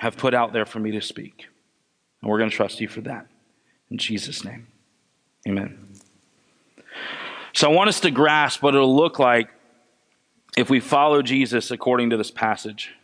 have 0.00 0.16
put 0.16 0.34
out 0.34 0.52
there 0.52 0.66
for 0.66 0.80
me 0.80 0.90
to 0.92 1.00
speak. 1.00 1.46
And 2.20 2.30
we're 2.30 2.38
going 2.38 2.50
to 2.50 2.56
trust 2.56 2.80
you 2.80 2.88
for 2.88 3.00
that. 3.02 3.26
In 3.90 3.98
Jesus' 3.98 4.44
name, 4.44 4.66
amen. 5.46 5.94
So, 7.52 7.70
I 7.70 7.74
want 7.74 7.88
us 7.88 8.00
to 8.00 8.10
grasp 8.10 8.62
what 8.62 8.74
it'll 8.74 8.94
look 8.94 9.18
like 9.18 9.50
if 10.56 10.68
we 10.68 10.80
follow 10.80 11.22
Jesus 11.22 11.70
according 11.70 12.10
to 12.10 12.16
this 12.16 12.30
passage. 12.30 12.94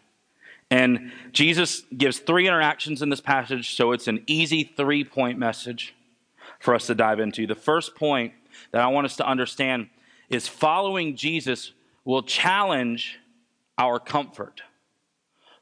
And 0.70 1.12
Jesus 1.32 1.82
gives 1.96 2.18
three 2.18 2.48
interactions 2.48 3.00
in 3.00 3.08
this 3.08 3.20
passage, 3.20 3.76
so 3.76 3.92
it's 3.92 4.08
an 4.08 4.24
easy 4.26 4.64
three 4.64 5.04
point 5.04 5.38
message 5.38 5.94
for 6.58 6.74
us 6.74 6.86
to 6.88 6.94
dive 6.94 7.20
into. 7.20 7.46
The 7.46 7.54
first 7.54 7.94
point 7.94 8.32
that 8.72 8.80
I 8.80 8.88
want 8.88 9.06
us 9.06 9.16
to 9.16 9.26
understand 9.26 9.88
is 10.28 10.48
following 10.48 11.16
Jesus 11.16 11.72
will 12.04 12.22
challenge 12.22 13.18
our 13.78 13.98
comfort. 13.98 14.62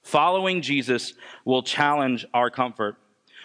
Following 0.02 0.62
Jesus 0.62 1.14
will 1.44 1.62
challenge 1.62 2.26
our 2.34 2.50
comfort. 2.50 2.96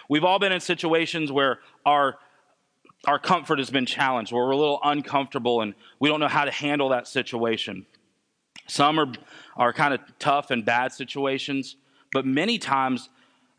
We've 0.08 0.24
all 0.24 0.38
been 0.38 0.52
in 0.52 0.60
situations 0.60 1.30
where 1.30 1.60
our 1.84 2.18
our 3.06 3.18
comfort 3.18 3.60
has 3.60 3.70
been 3.70 3.86
challenged, 3.86 4.32
where 4.32 4.44
we're 4.44 4.50
a 4.50 4.56
little 4.56 4.80
uncomfortable 4.82 5.60
and 5.60 5.74
we 6.00 6.08
don't 6.08 6.18
know 6.18 6.26
how 6.26 6.44
to 6.44 6.50
handle 6.50 6.88
that 6.88 7.06
situation. 7.06 7.86
Some 8.66 8.98
are, 8.98 9.12
are 9.56 9.72
kind 9.72 9.94
of 9.94 10.00
tough 10.18 10.50
and 10.50 10.64
bad 10.64 10.92
situations, 10.92 11.76
but 12.12 12.26
many 12.26 12.58
times 12.58 13.08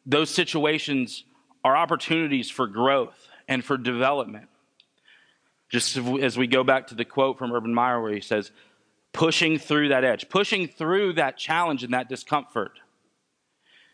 those 0.06 0.30
situations 0.30 1.24
are 1.64 1.76
opportunities 1.76 2.50
for 2.50 2.68
growth 2.68 3.30
and 3.48 3.64
for 3.64 3.78
development. 3.78 4.49
Just 5.70 5.98
as 5.98 6.38
we 6.38 6.48
go 6.48 6.64
back 6.64 6.88
to 6.88 6.96
the 6.96 7.06
quote 7.06 7.38
from 7.38 7.54
Urban 7.54 7.74
Meyer, 7.74 8.02
where 8.02 8.14
he 8.14 8.22
says, 8.22 8.52
pushing 9.14 9.58
through 9.58 9.90
that 9.90 10.04
edge, 10.04 10.30
pushing 10.30 10.68
through 10.68 11.14
that 11.14 11.38
challenge 11.38 11.84
and 11.84 11.94
that 11.94 12.10
discomfort 12.10 12.80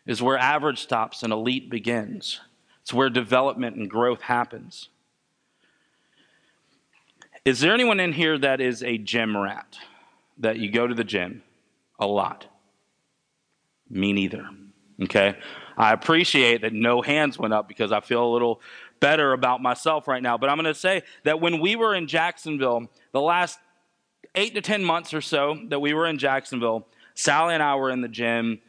is 0.06 0.22
where 0.22 0.38
average 0.38 0.80
stops 0.80 1.22
and 1.22 1.32
elite 1.32 1.68
begins. 1.68 2.40
It's 2.82 2.94
where 2.94 3.10
development 3.10 3.76
and 3.76 3.90
growth 3.90 4.22
happens. 4.22 4.88
Is 7.44 7.60
there 7.60 7.74
anyone 7.74 8.00
in 8.00 8.12
here 8.12 8.38
that 8.38 8.60
is 8.60 8.82
a 8.82 8.98
gym 8.98 9.36
rat? 9.36 9.76
that 10.38 10.58
you 10.58 10.70
go 10.70 10.86
to 10.86 10.94
the 10.94 11.04
gym 11.04 11.42
a 11.98 12.06
lot. 12.06 12.46
Me 13.88 14.12
neither. 14.12 14.48
Okay? 15.02 15.36
I 15.76 15.92
appreciate 15.92 16.62
that 16.62 16.72
no 16.72 17.02
hands 17.02 17.38
went 17.38 17.54
up 17.54 17.68
because 17.68 17.92
I 17.92 18.00
feel 18.00 18.24
a 18.24 18.32
little 18.32 18.60
better 19.00 19.32
about 19.32 19.62
myself 19.62 20.08
right 20.08 20.22
now. 20.22 20.38
But 20.38 20.50
I'm 20.50 20.56
going 20.56 20.72
to 20.72 20.74
say 20.78 21.02
that 21.24 21.40
when 21.40 21.60
we 21.60 21.76
were 21.76 21.94
in 21.94 22.06
Jacksonville, 22.06 22.90
the 23.12 23.20
last 23.20 23.58
eight 24.34 24.54
to 24.54 24.60
10 24.60 24.84
months 24.84 25.14
or 25.14 25.20
so 25.20 25.58
that 25.68 25.80
we 25.80 25.94
were 25.94 26.06
in 26.06 26.18
Jacksonville, 26.18 26.86
Sally 27.14 27.54
and 27.54 27.62
I 27.62 27.76
were 27.76 27.90
in 27.90 28.00
the 28.00 28.08
gym 28.08 28.60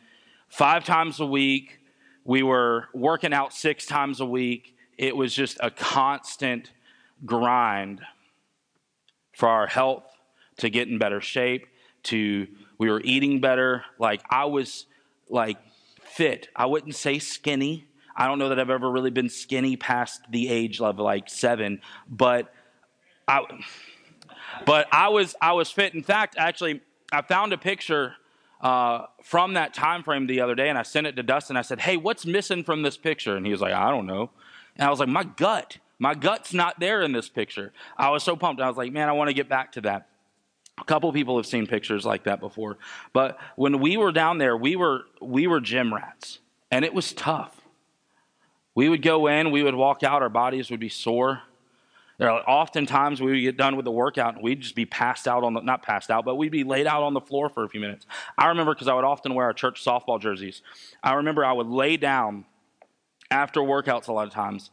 five 0.48 0.86
times 0.86 1.20
a 1.20 1.26
week. 1.26 1.80
We 2.24 2.44
were 2.44 2.88
working 2.94 3.34
out 3.34 3.54
six 3.54 3.86
times 3.86 4.20
a 4.20 4.26
week. 4.26 4.76
It 4.98 5.16
was 5.16 5.34
just 5.34 5.58
a 5.62 5.70
constant 5.70 6.72
grind 7.26 8.02
for 9.34 9.48
our 9.48 9.68
health 9.68 10.04
to 10.58 10.70
get 10.70 10.88
in 10.88 10.98
better 10.98 11.22
shape, 11.22 11.68
to 12.04 12.48
we 12.78 12.90
were 12.90 13.02
eating 13.04 13.40
better. 13.40 13.84
Like 14.00 14.22
I 14.30 14.46
was 14.46 14.86
like 15.30 15.58
fit. 16.02 16.50
I 16.56 16.66
wouldn't 16.66 16.96
say 16.96 17.20
skinny. 17.20 17.87
I 18.18 18.28
don't 18.28 18.40
know 18.40 18.50
that 18.50 18.60
I've 18.60 18.72
ever 18.72 18.90
really 18.90 19.12
been 19.12 19.30
skinny 19.30 19.78
past 19.78 20.22
the 20.32 20.50
age 20.50 20.82
of 20.82 20.98
like 20.98 21.30
seven, 21.30 21.82
but 22.10 22.52
I, 23.28 23.44
but 24.66 24.88
I 24.92 25.10
was 25.10 25.36
I 25.40 25.54
was 25.54 25.70
fit. 25.70 25.94
In 25.94 26.02
fact, 26.02 26.36
actually, 26.38 26.82
I 27.12 27.22
found 27.22 27.54
a 27.54 27.60
picture 27.60 28.16
uh, 28.60 29.06
from 29.22 29.54
that 29.54 29.76
time 29.76 30.02
frame 30.02 30.26
the 30.26 30.42
other 30.42 30.56
day, 30.56 30.68
and 30.68 30.80
I 30.80 30.82
sent 30.82 31.06
it 31.06 31.16
to 31.18 31.24
Dustin. 31.24 31.56
I 31.58 31.62
said, 31.62 31.80
"Hey, 31.80 31.96
what's 31.96 32.26
missing 32.26 32.64
from 32.64 32.82
this 32.82 32.98
picture?" 32.98 33.38
And 33.38 33.46
he 33.46 33.52
was 33.52 33.62
like, 33.62 33.74
"I 33.74 33.92
don't 33.92 34.08
know." 34.08 34.32
And 34.76 34.88
I 34.88 34.90
was 34.90 35.00
like, 35.00 35.10
"My 35.10 35.24
gut, 35.24 35.78
my 36.00 36.16
gut's 36.16 36.54
not 36.54 36.80
there 36.80 37.04
in 37.04 37.12
this 37.12 37.30
picture." 37.30 37.72
I 37.98 38.10
was 38.10 38.24
so 38.24 38.36
pumped. 38.36 38.62
I 38.62 38.68
was 38.68 38.78
like, 38.78 38.92
"Man, 38.92 39.10
I 39.10 39.12
want 39.12 39.28
to 39.30 39.36
get 39.36 39.48
back 39.48 39.74
to 39.74 39.82
that." 39.82 40.10
A 40.80 40.84
couple 40.84 41.12
people 41.14 41.38
have 41.38 41.46
seen 41.46 41.68
pictures 41.68 42.04
like 42.04 42.24
that 42.24 42.40
before. 42.40 42.78
But 43.14 43.40
when 43.56 43.80
we 43.80 43.96
were 43.96 44.12
down 44.12 44.40
there, 44.40 44.58
we 44.58 44.76
were 44.76 45.02
we 45.22 45.46
were 45.46 45.60
gym 45.60 45.94
rats, 45.94 46.40
and 46.72 46.84
it 46.84 46.96
was 46.96 47.14
tough. 47.14 47.57
We 48.78 48.90
would 48.90 49.02
go 49.02 49.26
in, 49.26 49.50
we 49.50 49.64
would 49.64 49.74
walk 49.74 50.04
out, 50.04 50.22
our 50.22 50.30
bodies 50.30 50.70
would 50.70 50.80
be 50.80 50.88
sore. 50.88 51.42
There 52.20 52.30
are 52.30 52.48
oftentimes 52.48 53.20
we 53.20 53.32
would 53.32 53.42
get 53.42 53.58
done 53.58 53.76
with 53.76 53.86
the 53.86 53.92
workout 53.92 54.36
and 54.36 54.44
we'd 54.44 54.62
just 54.62 54.76
be 54.76 54.86
passed 54.86 55.28
out 55.28 55.44
on 55.44 55.56
the 55.56 55.62
not 55.62 55.82
passed 55.82 56.12
out, 56.12 56.26
but 56.26 56.36
we'd 56.36 56.52
be 56.52 56.64
laid 56.64 56.86
out 56.86 57.02
on 57.02 57.16
the 57.16 57.20
floor 57.20 57.50
for 57.50 57.64
a 57.64 57.70
few 57.70 57.80
minutes. 57.80 58.06
I 58.38 58.50
remember 58.50 58.76
because 58.76 58.88
I 58.88 58.94
would 58.94 59.04
often 59.04 59.34
wear 59.34 59.48
our 59.48 59.54
church 59.54 59.84
softball 59.84 60.22
jerseys. 60.22 60.62
I 61.02 61.16
remember 61.16 61.44
I 61.44 61.54
would 61.54 61.66
lay 61.66 61.98
down 61.98 62.46
after 63.32 63.62
workouts 63.62 64.10
a 64.10 64.14
lot 64.14 64.28
of 64.28 64.34
times, 64.34 64.70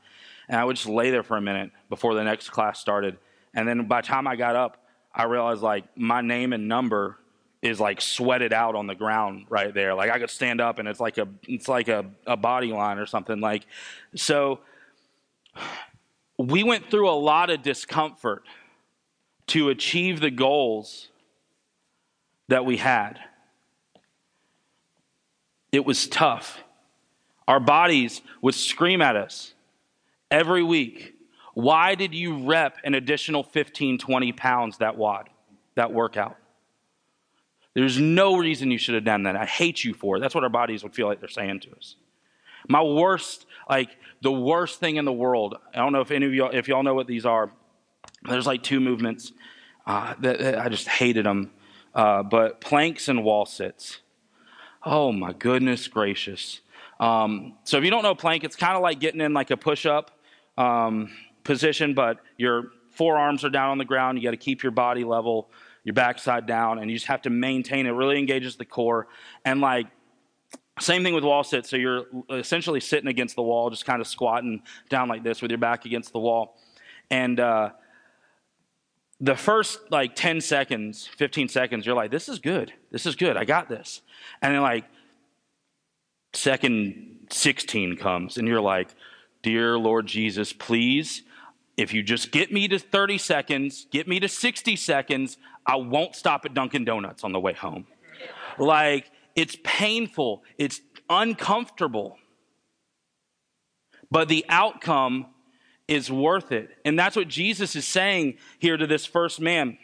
and 0.50 0.61
I 0.61 0.66
would 0.66 0.76
just 0.76 0.87
lay 0.87 1.11
there 1.11 1.23
for 1.23 1.38
a 1.38 1.40
minute 1.40 1.70
before 1.88 2.12
the 2.12 2.25
next 2.25 2.50
class 2.50 2.78
started. 2.78 3.16
And 3.54 3.66
then 3.66 3.87
by 3.87 4.02
the 4.02 4.06
time 4.06 4.26
I 4.26 4.37
got 4.37 4.54
up, 4.54 4.84
I 5.14 5.25
realized 5.25 5.62
like 5.62 5.84
my 5.96 6.20
name 6.20 6.52
and 6.52 6.68
number 6.68 7.16
is 7.64 7.80
like 7.80 8.00
sweated 8.00 8.52
out 8.52 8.76
on 8.76 8.87
the 8.87 8.94
ground 8.94 9.47
right 9.49 9.73
there. 9.75 9.94
Like 9.94 10.11
I 10.11 10.18
could 10.18 10.30
stand 10.30 10.61
up 10.61 10.78
and 10.78 10.87
it's 10.87 11.00
like 11.00 11.18
a 11.18 11.26
it's 11.49 11.66
like 11.66 11.88
a, 11.88 12.04
a 12.26 12.37
body 12.37 12.73
line 12.73 12.99
or 12.99 13.06
something. 13.06 13.40
Like 13.40 13.66
so 14.14 14.61
we 16.38 16.62
went 16.62 16.90
through 16.90 17.09
a 17.09 17.18
lot 17.18 17.50
of 17.50 17.62
discomfort 17.62 18.44
to 19.49 19.71
achieve 19.71 20.21
the 20.21 20.30
goals 20.30 21.09
that 22.49 22.64
we 22.64 22.76
had. 22.76 23.18
It 25.73 25.85
was 25.85 26.06
tough. 26.06 26.62
Our 27.49 27.61
bodies 27.61 28.23
would 28.42 28.54
scream 28.54 29.02
at 29.02 29.16
us 29.16 29.54
every 30.30 30.62
week 30.62 31.14
why 31.54 31.94
did 31.94 32.14
you 32.14 32.38
rep 32.38 32.78
an 32.85 32.94
additional 32.94 33.44
15, 33.44 33.99
20 33.99 34.33
pounds 34.33 34.78
that 34.78 34.97
wad, 34.97 35.30
that 35.76 35.92
workout? 35.92 36.37
There's 37.75 37.99
no 37.99 38.37
reason 38.37 38.71
you 38.71 38.78
should 38.78 38.95
have 38.95 39.04
done 39.04 39.25
that. 39.25 39.37
I 39.37 39.47
hate 39.47 39.85
you 39.85 39.95
for 39.95 40.16
it. 40.16 40.21
That's 40.21 40.35
what 40.35 40.45
our 40.45 40.50
bodies 40.50 40.83
would 40.83 40.95
feel 40.95 41.07
like 41.07 41.21
they're 41.21 41.28
saying 41.28 41.61
to 41.61 41.73
us. 41.73 41.97
My 42.69 42.83
worst, 42.83 43.47
like 43.69 43.90
the 44.23 44.33
worst 44.33 44.81
thing 44.81 44.97
in 44.97 45.04
the 45.04 45.12
world. 45.12 45.57
I 45.75 45.78
don't 45.78 45.93
know 45.93 46.00
if 46.00 46.11
any 46.11 46.26
of 46.26 46.35
y'all, 46.35 46.50
if 46.52 46.69
y'all 46.69 46.83
know 46.83 46.95
what 46.95 47.07
these 47.07 47.26
are. 47.26 47.50
There's 48.23 48.47
like 48.47 48.62
two 48.62 48.81
movements 48.81 49.33
uh, 49.87 50.14
that, 50.21 50.38
that, 50.38 50.59
I 50.59 50.69
just 50.69 50.88
hated 50.88 51.26
them. 51.26 51.50
Uh, 51.95 52.23
but 52.23 52.61
planks 52.61 53.09
and 53.09 53.25
wall 53.25 53.45
sits. 53.45 54.00
Oh 54.85 55.12
my 55.12 55.33
goodness 55.33 55.88
gracious. 55.88 56.61
Um, 57.00 57.54
so 57.64 57.76
if 57.76 57.85
you 57.85 57.90
don't 57.90 58.02
know 58.02 58.14
plank, 58.14 58.45
it's 58.45 58.57
kind 58.57 58.76
of 58.76 58.83
like 58.83 59.00
getting 59.00 59.21
in 59.21 59.35
like 59.35 59.50
a 59.50 59.57
push 59.57 59.85
up. 59.85 60.12
Um, 60.57 61.11
position, 61.45 61.95
but 61.95 62.19
you're 62.37 62.71
forearms 62.90 63.45
are 63.45 63.50
down 63.50 63.71
on 63.71 63.78
the 63.78 63.85
ground. 63.85 64.19
You 64.19 64.25
got 64.25 64.33
to 64.33 64.37
keep 64.37 64.62
your 64.62 64.73
body 64.73 65.04
level, 65.04 65.50
your 65.85 65.95
backside 65.95 66.47
down, 66.47 66.79
and 66.79 66.91
you 66.91 66.97
just 66.97 67.07
have 67.07 67.23
to 67.23 67.31
maintain 67.31 67.87
it. 67.87 67.91
Really 67.91 68.19
engages 68.19 68.57
the 68.57 68.64
core. 68.64 69.07
And 69.45 69.61
like, 69.61 69.87
same 70.81 71.05
thing 71.05 71.14
with 71.14 71.25
wall 71.25 71.45
sit. 71.45 71.67
So 71.67 71.76
you're 71.76 72.07
essentially 72.31 72.81
sitting 72.81 73.09
against 73.09 73.37
the 73.37 73.43
wall, 73.43 73.71
just 73.71 73.85
kind 73.85 74.00
of 74.00 74.09
squatting 74.09 74.62
down 74.88 75.09
like 75.09 75.23
this 75.23 75.41
with 75.41 75.50
your 75.50 75.59
back 75.59 75.85
against 75.85 76.12
the 76.12 76.19
wall. 76.19 76.57
And 77.11 77.38
uh, 77.38 77.71
the 79.21 79.37
first 79.37 79.79
like 79.91 80.17
10 80.17 80.41
seconds, 80.41 81.07
15 81.17 81.49
seconds, 81.49 81.87
you're 81.87 81.95
like, 81.95 82.11
this 82.11 82.29
is 82.29 82.38
good. 82.38 82.73
This 82.91 83.07
is 83.07 83.14
good. 83.14 83.37
I 83.37 83.45
got 83.45 83.69
this. 83.69 84.00
And 84.43 84.55
then 84.55 84.62
like 84.62 84.85
second 86.33 87.29
16 87.31 87.97
comes, 87.97 88.37
and 88.37 88.49
you're 88.49 88.61
like, 88.61 88.88
Dear 89.43 89.79
Lord 89.79 90.07
Jesus, 90.07 90.55
please, 90.55 91.23
if 91.76 91.93
you 91.93 92.03
just 92.03 92.33
get 92.33 92.50
me 92.50 92.67
to 92.69 92.79
30 92.79 93.19
seconds, 93.19 93.87
get 93.91 94.09
me 94.09 94.19
to 94.21 94.29
60 94.29 94.75
seconds, 94.76 95.37
I 95.66 95.76
won't 95.76 96.14
stop 96.14 96.44
at 96.44 96.54
Dunkin' 96.54 96.85
Donuts 96.85 97.25
on 97.25 97.33
the 97.33 97.40
way 97.40 97.52
home. 97.52 97.87
Like, 98.59 99.11
it's 99.35 99.56
painful, 99.64 100.42
it's 100.59 100.80
uncomfortable, 101.09 102.18
but 104.11 104.28
the 104.28 104.44
outcome 104.49 105.26
is 105.88 106.11
worth 106.11 106.52
it. 106.52 106.71
And 106.85 106.99
that's 106.99 107.16
what 107.16 107.28
Jesus 107.28 107.76
is 107.76 107.87
saying 107.87 108.38
here 108.59 108.76
to 108.76 108.87
this 108.87 109.04
first 109.04 109.40
man. 109.40 109.78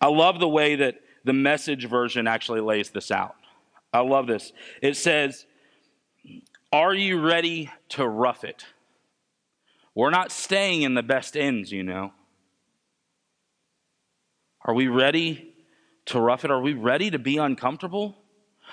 I 0.00 0.08
love 0.08 0.40
the 0.40 0.48
way 0.48 0.76
that 0.76 0.96
the 1.24 1.32
message 1.32 1.88
version 1.88 2.26
actually 2.26 2.60
lays 2.60 2.90
this 2.90 3.10
out. 3.10 3.36
I 3.92 4.00
love 4.00 4.26
this. 4.26 4.52
It 4.80 4.96
says, 4.96 5.46
Are 6.72 6.94
you 6.94 7.20
ready 7.20 7.70
to 7.90 8.06
rough 8.06 8.42
it? 8.42 8.66
We're 9.94 10.10
not 10.10 10.32
staying 10.32 10.82
in 10.82 10.94
the 10.94 11.02
best 11.02 11.36
ends, 11.36 11.70
you 11.70 11.82
know. 11.82 12.12
Are 14.64 14.74
we 14.74 14.88
ready 14.88 15.54
to 16.06 16.20
rough 16.20 16.44
it? 16.44 16.50
Are 16.50 16.60
we 16.60 16.74
ready 16.74 17.10
to 17.10 17.18
be 17.18 17.36
uncomfortable? 17.38 18.16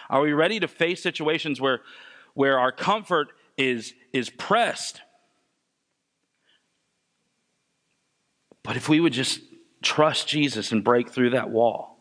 Are 0.09 0.21
we 0.21 0.33
ready 0.33 0.59
to 0.59 0.67
face 0.67 1.01
situations 1.01 1.59
where, 1.59 1.81
where 2.33 2.59
our 2.59 2.71
comfort 2.71 3.29
is, 3.57 3.93
is 4.13 4.29
pressed? 4.29 5.01
But 8.63 8.77
if 8.77 8.87
we 8.87 8.99
would 8.99 9.13
just 9.13 9.41
trust 9.81 10.27
Jesus 10.27 10.71
and 10.71 10.83
break 10.83 11.09
through 11.09 11.31
that 11.31 11.49
wall, 11.49 11.97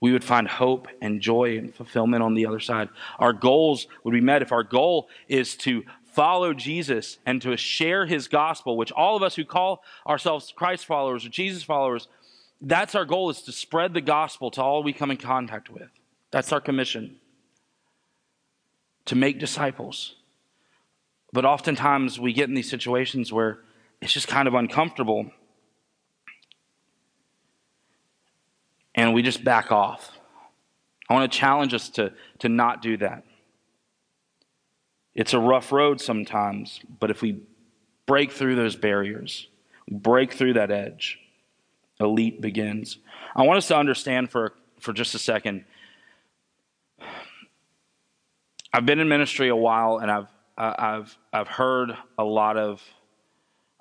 we 0.00 0.12
would 0.12 0.24
find 0.24 0.48
hope 0.48 0.88
and 1.00 1.20
joy 1.20 1.56
and 1.58 1.72
fulfillment 1.72 2.24
on 2.24 2.34
the 2.34 2.46
other 2.46 2.58
side. 2.58 2.88
Our 3.20 3.32
goals 3.32 3.86
would 4.02 4.12
be 4.12 4.20
met. 4.20 4.42
If 4.42 4.50
our 4.50 4.64
goal 4.64 5.08
is 5.28 5.54
to 5.58 5.84
follow 6.12 6.52
Jesus 6.54 7.18
and 7.26 7.40
to 7.42 7.56
share 7.56 8.06
his 8.06 8.28
gospel, 8.28 8.76
which 8.76 8.92
all 8.92 9.16
of 9.16 9.22
us 9.22 9.34
who 9.34 9.44
call 9.44 9.82
ourselves 10.06 10.52
Christ 10.54 10.86
followers 10.86 11.24
or 11.24 11.28
Jesus 11.28 11.62
followers, 11.62 12.08
that's 12.60 12.94
our 12.94 13.04
goal 13.04 13.30
is 13.30 13.42
to 13.42 13.52
spread 13.52 13.94
the 13.94 14.00
gospel 14.00 14.50
to 14.52 14.62
all 14.62 14.82
we 14.82 14.92
come 14.92 15.10
in 15.10 15.16
contact 15.16 15.70
with. 15.70 15.88
That's 16.30 16.52
our 16.52 16.60
commission. 16.60 17.16
To 19.06 19.16
make 19.16 19.38
disciples. 19.38 20.14
But 21.32 21.44
oftentimes 21.44 22.20
we 22.20 22.32
get 22.32 22.48
in 22.48 22.54
these 22.54 22.70
situations 22.70 23.32
where 23.32 23.60
it's 24.00 24.12
just 24.12 24.28
kind 24.28 24.46
of 24.46 24.54
uncomfortable 24.54 25.30
and 28.94 29.14
we 29.14 29.22
just 29.22 29.42
back 29.42 29.72
off. 29.72 30.18
I 31.08 31.14
want 31.14 31.30
to 31.30 31.38
challenge 31.38 31.74
us 31.74 31.88
to, 31.90 32.12
to 32.40 32.48
not 32.48 32.82
do 32.82 32.96
that. 32.98 33.24
It's 35.14 35.34
a 35.34 35.38
rough 35.38 35.72
road 35.72 36.00
sometimes, 36.00 36.80
but 37.00 37.10
if 37.10 37.20
we 37.20 37.42
break 38.06 38.32
through 38.32 38.56
those 38.56 38.76
barriers, 38.76 39.48
break 39.90 40.32
through 40.32 40.54
that 40.54 40.70
edge, 40.70 41.18
elite 42.00 42.40
begins. 42.40 42.98
I 43.36 43.42
want 43.42 43.58
us 43.58 43.68
to 43.68 43.76
understand 43.76 44.30
for, 44.30 44.54
for 44.80 44.92
just 44.92 45.14
a 45.14 45.18
second. 45.18 45.64
I've 48.72 48.86
been 48.86 49.00
in 49.00 49.08
ministry 49.08 49.48
a 49.48 49.56
while 49.56 49.98
and 49.98 50.10
I've, 50.10 50.28
I've, 50.56 51.18
I've 51.32 51.48
heard 51.48 51.92
a 52.16 52.24
lot 52.24 52.56
of 52.56 52.82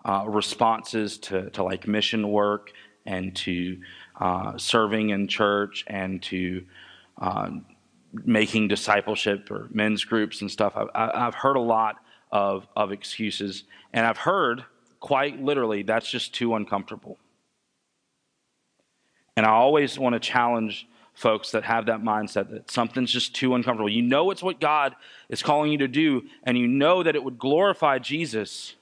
uh, 0.04 0.26
responses 0.28 1.18
to, 1.20 1.50
to 1.52 1.64
like 1.64 1.88
mission 1.88 2.30
work 2.30 2.72
and 3.06 3.36
to 3.36 3.80
uh, 4.20 4.58
serving 4.58 5.10
in 5.10 5.28
church 5.28 5.86
and 5.88 6.22
to 6.24 6.66
uh, 7.22 7.52
making 8.14 8.68
discipleship 8.68 9.50
or 9.52 9.68
men's 9.72 10.04
groups 10.04 10.42
and 10.42 10.52
stuff. 10.52 10.74
I've, 10.76 10.90
I've 10.94 11.36
heard 11.36 11.56
a 11.56 11.62
lot 11.62 11.98
of, 12.32 12.68
of 12.76 12.92
excuses, 12.92 13.64
and 13.94 14.06
I've 14.06 14.18
heard 14.18 14.64
quite 15.00 15.42
literally 15.42 15.84
that's 15.84 16.10
just 16.10 16.34
too 16.34 16.56
uncomfortable. 16.56 17.18
And 19.36 19.46
I 19.46 19.50
always 19.50 19.98
want 19.98 20.14
to 20.14 20.20
challenge 20.20 20.88
folks 21.14 21.52
that 21.52 21.64
have 21.64 21.88
that 21.88 22.02
mindset 22.02 22.50
that 22.52 22.72
something's 22.72 23.12
just 23.12 23.36
too 23.36 23.56
uncomfortable. 23.56 23.90
You 23.90 24.02
know 24.02 24.32
it's 24.32 24.44
what 24.44 24.60
God 24.60 24.96
is 25.30 25.44
calling 25.44 25.72
you 25.72 25.80
to 25.80 25.88
do, 25.88 26.24
and 26.44 26.58
you 26.58 26.68
know 26.68 27.04
that 27.04 27.16
it 27.16 27.24
would 27.24 27.38
glorify 27.38 28.00
Jesus, 28.00 28.76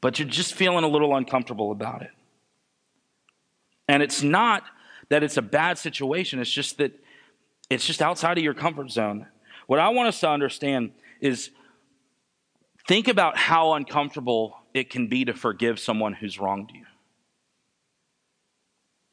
but 0.00 0.18
you're 0.18 0.28
just 0.28 0.54
feeling 0.54 0.84
a 0.84 0.88
little 0.88 1.14
uncomfortable 1.14 1.70
about 1.70 2.02
it. 2.02 2.10
And 3.86 4.02
it's 4.02 4.22
not 4.22 4.64
that 5.08 5.22
it's 5.22 5.36
a 5.36 5.42
bad 5.42 5.78
situation, 5.78 6.38
it's 6.38 6.50
just 6.50 6.78
that 6.78 6.92
it's 7.70 7.86
just 7.86 8.00
outside 8.02 8.38
of 8.38 8.44
your 8.44 8.54
comfort 8.54 8.90
zone. 8.90 9.26
What 9.66 9.78
I 9.78 9.88
want 9.90 10.08
us 10.08 10.20
to 10.20 10.28
understand 10.28 10.92
is 11.20 11.50
think 12.86 13.08
about 13.08 13.36
how 13.36 13.74
uncomfortable 13.74 14.56
it 14.72 14.90
can 14.90 15.08
be 15.08 15.24
to 15.26 15.34
forgive 15.34 15.78
someone 15.78 16.14
who's 16.14 16.38
wronged 16.38 16.70
you, 16.74 16.84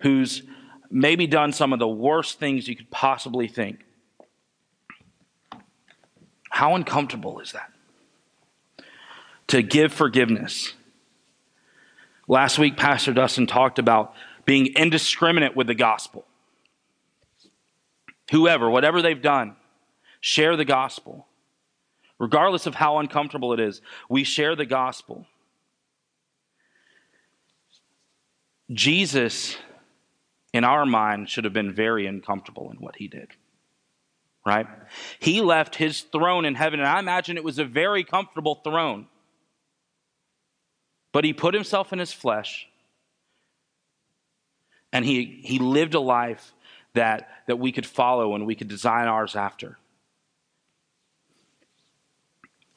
who's 0.02 0.44
maybe 0.89 1.28
done 1.28 1.52
some 1.52 1.74
of 1.74 1.80
the 1.80 1.88
worst 1.88 2.39
things 2.39 2.68
you 2.68 2.76
could 2.76 2.89
possibly 2.91 3.48
think. 3.48 3.84
How 6.50 6.76
uncomfortable 6.76 7.41
is 7.41 7.52
that? 7.52 7.72
To 9.48 9.62
give 9.62 9.91
forgiveness. 9.91 10.74
Last 12.28 12.58
week, 12.58 12.78
Pastor 12.78 13.13
Dustin 13.13 13.46
talked 13.46 13.78
about 13.78 14.13
being 14.46 14.68
indiscriminate 14.68 15.56
with 15.56 15.68
the 15.68 15.76
gospel. 15.76 16.26
Whoever, 18.32 18.70
whatever 18.70 19.02
they've 19.02 19.22
done, 19.22 19.56
share 20.20 20.56
the 20.56 20.66
gospel. 20.66 21.28
Regardless 22.18 22.66
of 22.66 22.76
how 22.76 23.00
uncomfortable 23.00 23.54
it 23.54 23.60
is, 23.60 23.82
we 24.10 24.24
share 24.24 24.56
the 24.56 24.66
gospel. 24.66 25.28
Jesus, 28.72 29.58
in 30.54 30.64
our 30.64 30.86
mind, 30.86 31.30
should 31.30 31.44
have 31.44 31.54
been 31.54 31.74
very 31.74 32.08
uncomfortable 32.08 32.72
in 32.72 32.78
what 32.78 32.96
he 32.96 33.08
did. 33.08 33.28
Right? 34.46 34.68
He 35.20 35.42
left 35.42 35.76
his 35.76 36.02
throne 36.02 36.46
in 36.46 36.56
heaven, 36.56 36.80
and 36.80 36.88
I 36.88 37.00
imagine 37.00 37.36
it 37.36 37.44
was 37.44 37.60
a 37.60 37.66
very 37.66 38.04
comfortable 38.04 38.56
throne. 38.64 39.08
But 41.12 41.24
he 41.24 41.34
put 41.34 41.54
himself 41.54 41.94
in 41.94 42.00
his 42.00 42.12
flesh 42.12 42.68
and 44.96 45.04
he, 45.04 45.42
he 45.44 45.60
lived 45.60 45.94
a 45.94 46.00
life 46.00 46.54
that, 46.96 47.30
that 47.48 47.58
we 47.58 47.72
could 47.72 47.86
follow 47.86 48.36
and 48.36 48.46
we 48.46 48.56
could 48.56 48.68
design 48.68 49.08
ours 49.08 49.36
after. 49.36 49.78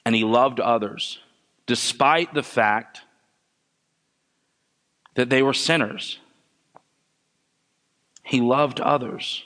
And 0.05 0.15
he 0.15 0.25
loved 0.25 0.61
others, 0.61 1.19
despite 1.67 2.33
the 2.33 2.43
fact 2.43 3.03
that 5.15 5.29
they 5.29 5.43
were 5.43 5.55
sinners. 5.55 6.19
He 8.23 8.41
loved 8.41 8.81
others. 8.81 9.45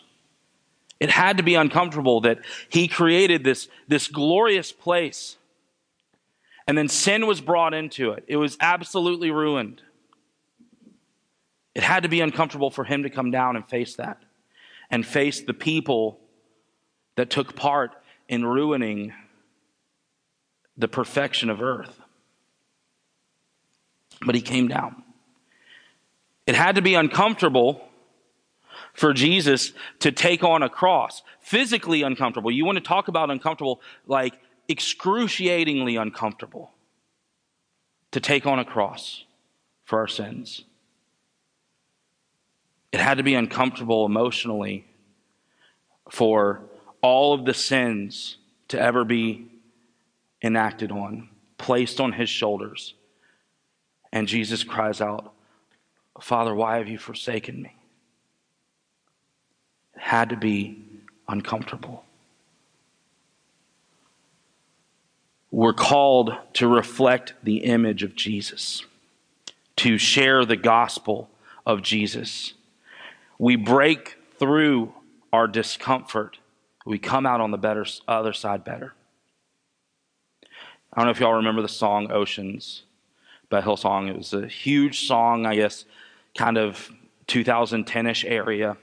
It 1.01 1.11
had 1.11 1.39
to 1.39 1.43
be 1.43 1.55
uncomfortable 1.55 2.21
that 2.23 2.39
he 2.69 2.87
created 2.87 3.43
this, 3.43 3.69
this 3.89 4.07
glorious 4.07 4.71
place. 4.71 5.37
And 6.67 6.79
then 6.79 6.89
sin 6.89 7.27
was 7.27 7.41
brought 7.41 7.75
into 7.75 8.11
it. 8.11 8.25
It 8.29 8.37
was 8.37 8.57
absolutely 8.61 9.31
ruined. 9.31 9.83
It 11.75 11.83
had 11.83 12.05
to 12.05 12.09
be 12.09 12.21
uncomfortable 12.21 12.71
for 12.71 12.85
him 12.85 13.03
to 13.03 13.11
come 13.11 13.31
down 13.31 13.57
and 13.57 13.69
face 13.69 13.97
that 13.97 14.23
and 14.93 15.07
face 15.07 15.41
the 15.41 15.55
people 15.55 16.21
that 17.17 17.31
took 17.31 17.57
part 17.57 17.93
in 18.29 18.45
ruining 18.45 19.13
the 20.77 20.87
perfection 20.87 21.51
of 21.51 21.61
earth. 21.61 21.99
But 24.25 24.35
he 24.35 24.43
came 24.43 24.69
down. 24.69 25.03
It 26.47 26.55
had 26.55 26.77
to 26.77 26.83
be 26.83 26.95
uncomfortable 26.95 27.89
for 28.93 29.13
Jesus 29.13 29.73
to 30.01 30.13
take 30.13 30.45
on 30.45 30.63
a 30.63 30.69
cross. 30.69 31.23
Physically 31.41 32.03
uncomfortable. 32.03 32.51
You 32.51 32.65
want 32.65 32.77
to 32.77 32.85
talk 32.85 33.09
about 33.09 33.31
uncomfortable, 33.31 33.81
like 34.07 34.39
excruciatingly 34.69 35.97
uncomfortable 35.97 36.73
to 38.11 38.21
take 38.21 38.47
on 38.47 38.59
a 38.59 38.65
cross 38.65 39.25
for 39.85 39.99
our 39.99 40.07
sins. 40.07 40.65
It 42.93 43.01
had 43.01 43.17
to 43.19 43.23
be 43.23 43.35
uncomfortable 43.35 44.05
emotionally 44.05 44.85
for 46.11 46.61
all 47.01 47.33
of 47.33 47.45
the 47.45 47.55
sins 47.55 48.37
to 48.69 48.81
ever 48.81 49.05
be 49.05 49.47
enacted 50.43 50.93
on, 50.93 51.29
placed 51.57 52.01
on 52.01 52.13
his 52.13 52.29
shoulders, 52.29 52.95
And 54.13 54.29
Jesus 54.29 54.63
cries 54.63 55.01
out, 55.01 55.33
Father, 56.21 56.55
why 56.55 56.77
have 56.77 56.89
you 56.89 56.99
forsaken 56.99 57.63
me? 57.63 57.75
It 59.95 60.03
had 60.03 60.29
to 60.29 60.37
be 60.37 60.85
uncomfortable. 61.27 62.05
We're 65.51 65.73
called 65.73 66.35
to 66.55 66.69
reflect 66.69 67.35
the 67.43 67.59
image 67.59 68.03
of 68.03 68.15
Jesus, 68.15 68.85
to 69.77 69.99
share 69.99 70.45
the 70.45 70.57
gospel 70.57 71.31
of 71.67 71.83
Jesus. 71.83 72.53
We 73.39 73.57
break 73.57 74.17
through 74.39 74.93
our 75.33 75.49
discomfort, 75.49 76.39
we 76.85 76.99
come 76.99 77.27
out 77.27 77.41
on 77.41 77.51
the 77.51 77.59
better, 77.59 77.87
other 78.07 78.33
side 78.33 78.65
better. 78.65 78.95
I 80.93 81.01
don't 81.01 81.07
know 81.07 81.11
if 81.11 81.21
y'all 81.21 81.35
remember 81.35 81.63
the 81.63 81.69
song 81.69 82.13
Oceans 82.13 82.83
by 83.49 83.63
Hillsong. 83.63 84.11
It 84.11 84.17
was 84.17 84.35
a 84.35 84.47
huge 84.47 85.07
song, 85.07 85.47
I 85.47 85.55
guess, 85.55 85.87
kind 86.37 86.59
of 86.59 86.91
2010 87.29 88.07
ish 88.07 88.25
area. 88.25 88.77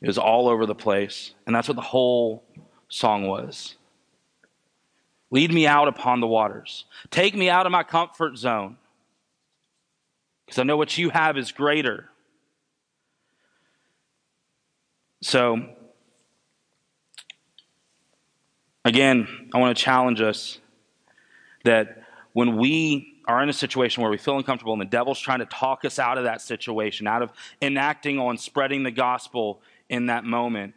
It 0.00 0.06
was 0.06 0.18
all 0.18 0.48
over 0.48 0.66
the 0.66 0.74
place. 0.74 1.32
And 1.46 1.54
that's 1.56 1.68
what 1.68 1.76
the 1.76 1.80
whole 1.82 2.44
song 2.88 3.26
was. 3.26 3.76
Lead 5.30 5.52
me 5.52 5.66
out 5.66 5.88
upon 5.88 6.20
the 6.20 6.26
waters. 6.26 6.84
Take 7.10 7.34
me 7.34 7.48
out 7.48 7.66
of 7.66 7.72
my 7.72 7.82
comfort 7.82 8.36
zone. 8.36 8.76
Because 10.44 10.58
I 10.58 10.62
know 10.62 10.76
what 10.76 10.96
you 10.96 11.10
have 11.10 11.36
is 11.36 11.52
greater. 11.52 12.10
So, 15.20 15.60
again, 18.84 19.50
I 19.52 19.58
want 19.58 19.76
to 19.76 19.82
challenge 19.82 20.20
us 20.20 20.58
that 21.64 22.04
when 22.32 22.56
we 22.56 23.14
are 23.26 23.42
in 23.42 23.48
a 23.48 23.52
situation 23.52 24.02
where 24.02 24.10
we 24.10 24.16
feel 24.16 24.36
uncomfortable 24.36 24.72
and 24.72 24.80
the 24.80 24.86
devil's 24.86 25.18
trying 25.18 25.40
to 25.40 25.46
talk 25.46 25.84
us 25.84 25.98
out 25.98 26.18
of 26.18 26.24
that 26.24 26.40
situation, 26.40 27.06
out 27.06 27.20
of 27.20 27.32
enacting 27.60 28.18
on 28.18 28.38
spreading 28.38 28.84
the 28.84 28.90
gospel 28.90 29.60
in 29.88 30.06
that 30.06 30.24
moment, 30.24 30.74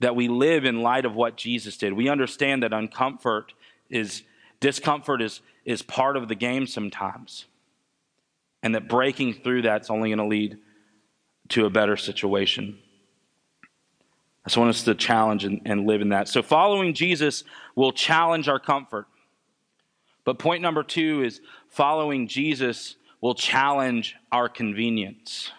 that 0.00 0.14
we 0.14 0.28
live 0.28 0.64
in 0.66 0.82
light 0.82 1.06
of 1.06 1.14
what 1.14 1.36
Jesus 1.36 1.78
did. 1.78 1.94
We 1.94 2.08
understand 2.08 2.62
that 2.62 2.72
uncomfort 2.72 3.50
is 3.88 4.22
discomfort 4.60 5.22
is, 5.22 5.40
is 5.64 5.82
part 5.82 6.16
of 6.16 6.28
the 6.28 6.34
game 6.34 6.66
sometimes. 6.66 7.46
And 8.62 8.74
that 8.74 8.88
breaking 8.88 9.34
through 9.34 9.62
that's 9.62 9.90
only 9.90 10.10
going 10.10 10.18
to 10.18 10.26
lead 10.26 10.58
to 11.50 11.66
a 11.66 11.70
better 11.70 11.96
situation. 11.96 12.78
I 14.44 14.48
just 14.48 14.58
want 14.58 14.70
us 14.70 14.82
to 14.84 14.94
challenge 14.94 15.44
and, 15.44 15.62
and 15.64 15.86
live 15.86 16.02
in 16.02 16.10
that. 16.10 16.28
So, 16.28 16.42
following 16.42 16.94
Jesus 16.94 17.44
will 17.74 17.92
challenge 17.92 18.48
our 18.48 18.60
comfort. 18.60 19.06
But 20.24 20.38
point 20.38 20.62
number 20.62 20.82
two 20.82 21.22
is 21.22 21.40
following 21.68 22.28
Jesus 22.28 22.96
will 23.20 23.34
challenge 23.34 24.16
our 24.32 24.48
convenience. 24.48 25.50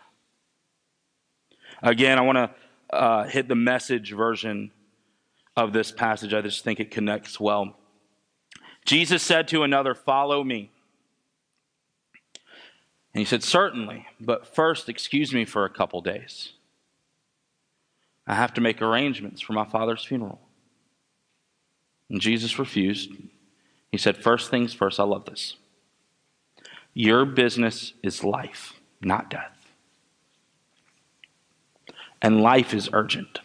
Again, 1.82 2.18
I 2.18 2.22
want 2.22 2.38
to 2.38 2.96
uh, 2.96 3.24
hit 3.26 3.48
the 3.48 3.56
message 3.56 4.12
version 4.12 4.72
of 5.56 5.74
this 5.74 5.92
passage. 5.92 6.34
I 6.34 6.42
just 6.42 6.64
think 6.64 6.80
it 6.80 6.92
connects 6.92 7.40
well. 7.40 7.76
Jesus 8.86 9.24
said 9.24 9.48
to 9.50 9.64
another, 9.64 9.96
Follow 9.96 10.44
me. 10.44 10.72
And 13.16 13.22
he 13.22 13.26
said, 13.26 13.44
Certainly, 13.44 14.06
but 14.20 14.46
first, 14.46 14.90
excuse 14.90 15.34
me 15.34 15.46
for 15.46 15.64
a 15.64 15.70
couple 15.70 16.02
days. 16.02 16.52
I 18.28 18.36
have 18.36 18.54
to 18.56 18.62
make 18.62 18.82
arrangements 18.82 19.40
for 19.40 19.54
my 19.54 19.64
father's 19.64 20.04
funeral. 20.04 20.42
And 22.10 22.20
Jesus 22.20 22.60
refused. 22.60 23.12
He 23.90 23.98
said, 23.98 24.18
First 24.18 24.52
things 24.52 24.74
first, 24.74 25.00
I 25.00 25.04
love 25.04 25.24
this. 25.24 25.56
Your 26.94 27.24
business 27.24 27.94
is 28.04 28.22
life, 28.22 28.74
not 29.00 29.30
death. 29.30 29.72
And 32.22 32.42
life 32.42 32.74
is 32.74 32.90
urgent. 32.92 33.40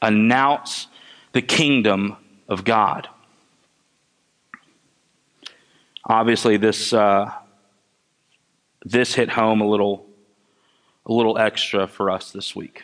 Announce 0.00 0.88
the 1.30 1.42
kingdom 1.42 2.16
of 2.48 2.64
God. 2.64 3.08
Obviously, 6.04 6.56
this, 6.56 6.92
uh, 6.92 7.32
this 8.84 9.14
hit 9.14 9.30
home 9.30 9.60
a 9.60 9.66
little, 9.66 10.06
a 11.06 11.12
little 11.12 11.38
extra 11.38 11.86
for 11.86 12.10
us 12.10 12.32
this 12.32 12.54
week. 12.54 12.82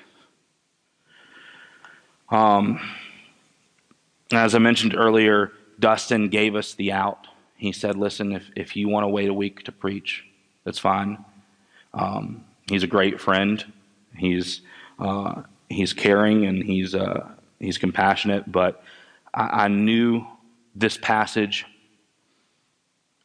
Um, 2.31 2.81
as 4.33 4.55
I 4.55 4.59
mentioned 4.59 4.95
earlier, 4.95 5.53
Dustin 5.81 6.29
gave 6.29 6.55
us 6.55 6.75
the 6.75 6.93
out. 6.93 7.27
He 7.57 7.73
said, 7.73 7.97
Listen, 7.97 8.33
if, 8.33 8.51
if 8.55 8.77
you 8.77 8.89
want 8.89 9.05
to 9.05 9.09
wait 9.09 9.29
a 9.29 9.35
week 9.35 9.65
to 9.65 9.73
preach, 9.73 10.25
that's 10.65 10.79
fine. 10.79 11.25
Um, 11.95 12.45
he's 12.69 12.83
a 12.83 12.87
great 12.87 13.21
friend. 13.21 13.65
He's, 14.17 14.61
uh, 14.99 15.43
he's 15.69 15.93
caring 15.93 16.47
and 16.47 16.63
he's, 16.63 16.95
uh, 16.95 17.27
he's 17.59 17.79
compassionate, 17.79 18.51
but 18.51 18.83
I, 19.33 19.65
I 19.65 19.69
knew 19.69 20.27
this 20.75 20.99
passage 20.99 21.65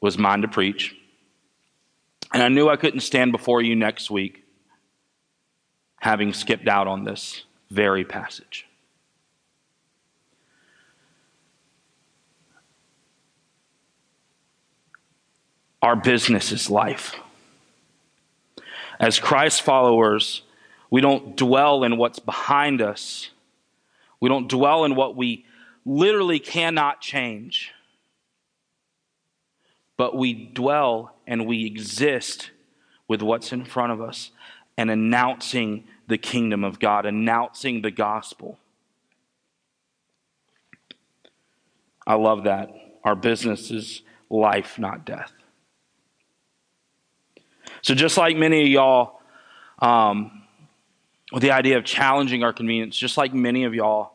was 0.01 0.17
mine 0.17 0.41
to 0.41 0.47
preach. 0.47 0.95
And 2.33 2.41
I 2.41 2.49
knew 2.49 2.67
I 2.67 2.75
couldn't 2.75 3.01
stand 3.01 3.31
before 3.31 3.61
you 3.61 3.75
next 3.75 4.09
week 4.09 4.43
having 5.99 6.33
skipped 6.33 6.67
out 6.67 6.87
on 6.87 7.05
this 7.05 7.45
very 7.69 8.03
passage. 8.03 8.67
Our 15.81 15.95
business 15.95 16.51
is 16.51 16.69
life. 16.69 17.15
As 18.99 19.19
Christ 19.19 19.61
followers, 19.61 20.41
we 20.89 21.01
don't 21.01 21.35
dwell 21.35 21.83
in 21.83 21.97
what's 21.97 22.19
behind 22.19 22.81
us. 22.81 23.29
We 24.19 24.29
don't 24.29 24.49
dwell 24.49 24.85
in 24.85 24.95
what 24.95 25.15
we 25.15 25.45
literally 25.85 26.39
cannot 26.39 27.01
change. 27.01 27.73
But 29.97 30.17
we 30.17 30.33
dwell 30.33 31.15
and 31.27 31.45
we 31.45 31.65
exist 31.65 32.51
with 33.07 33.21
what's 33.21 33.51
in 33.51 33.65
front 33.65 33.91
of 33.91 34.01
us 34.01 34.31
and 34.77 34.89
announcing 34.89 35.85
the 36.07 36.17
kingdom 36.17 36.63
of 36.63 36.79
God, 36.79 37.05
announcing 37.05 37.81
the 37.81 37.91
gospel. 37.91 38.57
I 42.05 42.15
love 42.15 42.43
that. 42.45 42.69
Our 43.03 43.15
business 43.15 43.71
is 43.71 44.01
life, 44.29 44.79
not 44.79 45.05
death. 45.05 45.31
So, 47.81 47.93
just 47.93 48.17
like 48.17 48.35
many 48.35 48.63
of 48.63 48.67
y'all, 48.67 49.21
um, 49.79 50.43
with 51.31 51.43
the 51.43 51.51
idea 51.51 51.77
of 51.77 51.85
challenging 51.85 52.43
our 52.43 52.53
convenience, 52.53 52.97
just 52.97 53.17
like 53.17 53.33
many 53.33 53.63
of 53.63 53.73
y'all, 53.73 54.13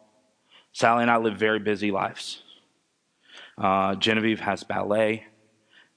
Sally 0.73 1.03
and 1.03 1.11
I 1.11 1.17
live 1.19 1.37
very 1.37 1.59
busy 1.59 1.91
lives. 1.91 2.43
Uh, 3.57 3.95
Genevieve 3.97 4.41
has 4.41 4.64
ballet. 4.64 5.28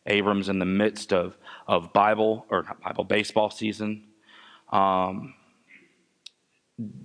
Abram's 0.05 0.49
in 0.49 0.59
the 0.59 0.65
midst 0.65 1.13
of, 1.13 1.37
of 1.67 1.93
Bible 1.93 2.45
or 2.49 2.63
not 2.63 2.81
Bible 2.81 3.03
baseball 3.03 3.49
season. 3.49 4.05
Um, 4.71 5.35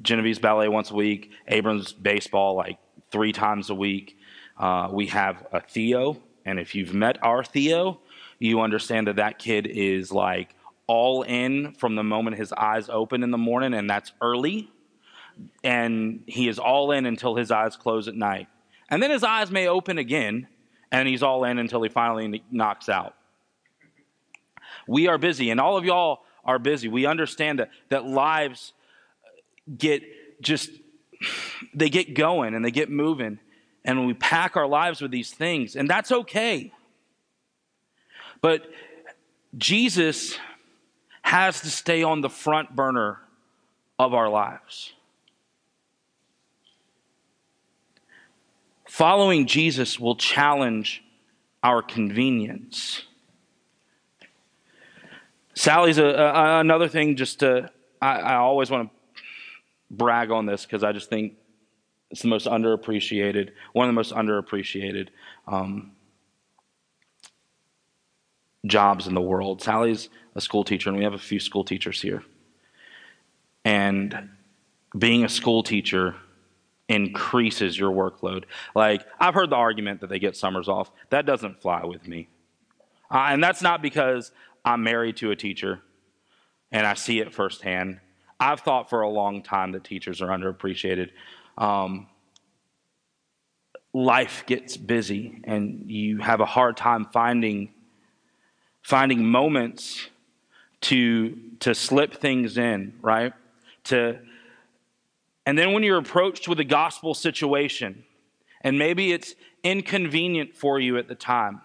Genevieve's 0.02 0.38
ballet 0.38 0.68
once 0.68 0.90
a 0.90 0.94
week. 0.94 1.32
Abram's 1.48 1.92
baseball 1.92 2.54
like 2.54 2.78
three 3.10 3.32
times 3.32 3.70
a 3.70 3.74
week. 3.74 4.18
Uh, 4.58 4.88
we 4.90 5.06
have 5.08 5.46
a 5.52 5.60
Theo, 5.60 6.16
and 6.44 6.58
if 6.58 6.74
you've 6.74 6.94
met 6.94 7.22
our 7.22 7.44
Theo, 7.44 8.00
you 8.38 8.60
understand 8.60 9.06
that 9.06 9.16
that 9.16 9.38
kid 9.38 9.66
is 9.66 10.12
like 10.12 10.54
all 10.86 11.22
in 11.22 11.72
from 11.72 11.96
the 11.96 12.04
moment 12.04 12.36
his 12.36 12.52
eyes 12.52 12.88
open 12.88 13.22
in 13.22 13.30
the 13.30 13.38
morning, 13.38 13.74
and 13.74 13.90
that's 13.90 14.12
early. 14.20 14.70
And 15.62 16.22
he 16.26 16.48
is 16.48 16.58
all 16.58 16.92
in 16.92 17.04
until 17.04 17.36
his 17.36 17.50
eyes 17.50 17.76
close 17.76 18.08
at 18.08 18.14
night. 18.14 18.48
And 18.88 19.02
then 19.02 19.10
his 19.10 19.22
eyes 19.22 19.50
may 19.50 19.68
open 19.68 19.98
again, 19.98 20.48
and 20.92 21.08
he's 21.08 21.22
all 21.22 21.44
in 21.44 21.58
until 21.58 21.82
he 21.82 21.88
finally 21.88 22.42
knocks 22.50 22.88
out. 22.88 23.14
We 24.86 25.08
are 25.08 25.18
busy, 25.18 25.50
and 25.50 25.60
all 25.60 25.76
of 25.76 25.84
y'all 25.84 26.20
are 26.44 26.58
busy. 26.58 26.88
We 26.88 27.06
understand 27.06 27.58
that, 27.58 27.70
that 27.88 28.04
lives 28.04 28.72
get 29.76 30.02
just, 30.40 30.70
they 31.74 31.88
get 31.88 32.14
going 32.14 32.54
and 32.54 32.64
they 32.64 32.70
get 32.70 32.90
moving. 32.90 33.38
And 33.84 34.06
we 34.06 34.14
pack 34.14 34.56
our 34.56 34.66
lives 34.66 35.00
with 35.00 35.12
these 35.12 35.30
things, 35.30 35.76
and 35.76 35.88
that's 35.88 36.10
okay. 36.10 36.72
But 38.40 38.68
Jesus 39.56 40.38
has 41.22 41.60
to 41.60 41.70
stay 41.70 42.02
on 42.02 42.20
the 42.20 42.28
front 42.28 42.74
burner 42.74 43.20
of 43.98 44.12
our 44.12 44.28
lives. 44.28 44.92
Following 48.96 49.46
Jesus 49.46 50.00
will 50.00 50.16
challenge 50.16 51.04
our 51.62 51.82
convenience. 51.82 53.02
Sally's 55.52 55.98
a, 55.98 56.06
a, 56.06 56.60
another 56.60 56.88
thing, 56.88 57.14
just 57.16 57.40
to, 57.40 57.70
I, 58.00 58.20
I 58.20 58.34
always 58.36 58.70
want 58.70 58.88
to 58.88 59.22
brag 59.90 60.30
on 60.30 60.46
this 60.46 60.64
because 60.64 60.82
I 60.82 60.92
just 60.92 61.10
think 61.10 61.34
it's 62.10 62.22
the 62.22 62.28
most 62.28 62.46
underappreciated, 62.46 63.50
one 63.74 63.86
of 63.86 63.90
the 63.90 63.96
most 63.96 64.14
underappreciated. 64.14 65.08
Um, 65.46 65.92
jobs 68.64 69.06
in 69.06 69.12
the 69.12 69.20
world. 69.20 69.60
Sally's 69.60 70.08
a 70.34 70.40
school 70.40 70.64
teacher, 70.64 70.88
and 70.88 70.96
we 70.96 71.04
have 71.04 71.12
a 71.12 71.18
few 71.18 71.38
school 71.38 71.64
teachers 71.64 72.00
here. 72.00 72.22
And 73.62 74.30
being 74.98 75.22
a 75.22 75.28
school 75.28 75.62
teacher 75.62 76.14
increases 76.88 77.78
your 77.78 77.90
workload. 77.90 78.44
Like, 78.74 79.04
I've 79.18 79.34
heard 79.34 79.50
the 79.50 79.56
argument 79.56 80.00
that 80.00 80.08
they 80.08 80.18
get 80.18 80.36
summers 80.36 80.68
off. 80.68 80.90
That 81.10 81.26
doesn't 81.26 81.60
fly 81.60 81.84
with 81.84 82.06
me. 82.06 82.28
Uh, 83.10 83.28
and 83.30 83.42
that's 83.42 83.62
not 83.62 83.82
because 83.82 84.32
I'm 84.64 84.82
married 84.82 85.16
to 85.18 85.30
a 85.30 85.36
teacher 85.36 85.80
and 86.72 86.86
I 86.86 86.94
see 86.94 87.20
it 87.20 87.32
firsthand. 87.32 88.00
I've 88.38 88.60
thought 88.60 88.90
for 88.90 89.00
a 89.00 89.08
long 89.08 89.42
time 89.42 89.72
that 89.72 89.84
teachers 89.84 90.20
are 90.20 90.28
underappreciated. 90.28 91.10
Um, 91.56 92.08
life 93.92 94.44
gets 94.46 94.76
busy 94.76 95.40
and 95.44 95.90
you 95.90 96.18
have 96.18 96.40
a 96.40 96.44
hard 96.44 96.76
time 96.76 97.06
finding 97.12 97.72
finding 98.82 99.24
moments 99.24 100.08
to 100.80 101.36
to 101.60 101.74
slip 101.74 102.14
things 102.14 102.58
in, 102.58 102.92
right? 103.00 103.32
To 103.84 104.20
and 105.46 105.56
then 105.56 105.72
when 105.72 105.84
you're 105.84 105.98
approached 105.98 106.48
with 106.48 106.58
a 106.58 106.64
gospel 106.64 107.14
situation, 107.14 108.04
and 108.62 108.78
maybe 108.78 109.12
it's 109.12 109.36
inconvenient 109.62 110.56
for 110.56 110.80
you 110.80 110.98
at 110.98 111.06
the 111.06 111.14
time, 111.14 111.62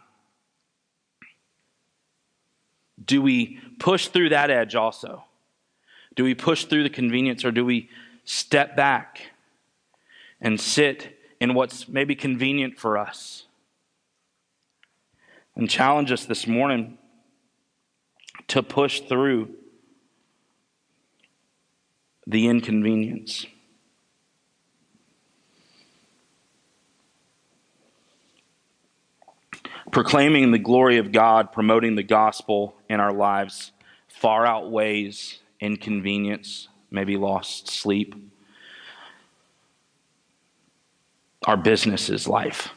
do 3.03 3.23
we 3.23 3.59
push 3.79 4.07
through 4.07 4.29
that 4.29 4.51
edge 4.51 4.75
also? 4.75 5.23
Do 6.15 6.23
we 6.23 6.35
push 6.35 6.65
through 6.65 6.83
the 6.83 6.89
convenience 6.89 7.43
or 7.43 7.51
do 7.51 7.65
we 7.65 7.89
step 8.23 8.75
back 8.75 9.31
and 10.39 10.59
sit 10.59 11.17
in 11.39 11.55
what's 11.55 11.87
maybe 11.87 12.15
convenient 12.15 12.77
for 12.77 12.99
us? 12.99 13.45
And 15.55 15.69
challenge 15.69 16.11
us 16.11 16.25
this 16.25 16.45
morning 16.45 16.99
to 18.47 18.61
push 18.61 19.01
through 19.01 19.55
the 22.27 22.47
inconvenience. 22.47 23.45
Proclaiming 29.91 30.51
the 30.51 30.59
glory 30.59 30.97
of 30.97 31.11
God, 31.11 31.51
promoting 31.51 31.95
the 31.95 32.03
gospel 32.03 32.75
in 32.89 32.99
our 32.99 33.11
lives 33.11 33.71
far 34.07 34.45
outweighs 34.45 35.39
inconvenience, 35.59 36.67
maybe 36.89 37.17
lost 37.17 37.67
sleep. 37.69 38.15
Our 41.45 41.57
business 41.57 42.09
is 42.09 42.27
life, 42.27 42.69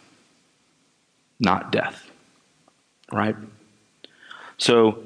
not 1.38 1.70
death, 1.70 2.10
right? 3.12 3.36
So, 4.56 5.04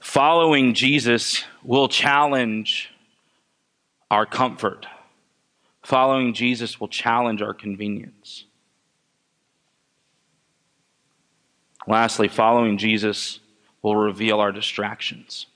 following 0.00 0.74
Jesus 0.74 1.44
will 1.62 1.88
challenge 1.88 2.90
our 4.10 4.26
comfort. 4.26 4.86
Following 5.82 6.34
Jesus 6.34 6.80
will 6.80 6.88
challenge 6.88 7.42
our 7.42 7.54
convenience. 7.54 8.44
Lastly, 11.86 12.28
following 12.28 12.78
Jesus 12.78 13.40
will 13.82 13.96
reveal 13.96 14.40
our 14.40 14.52
distractions. 14.52 15.46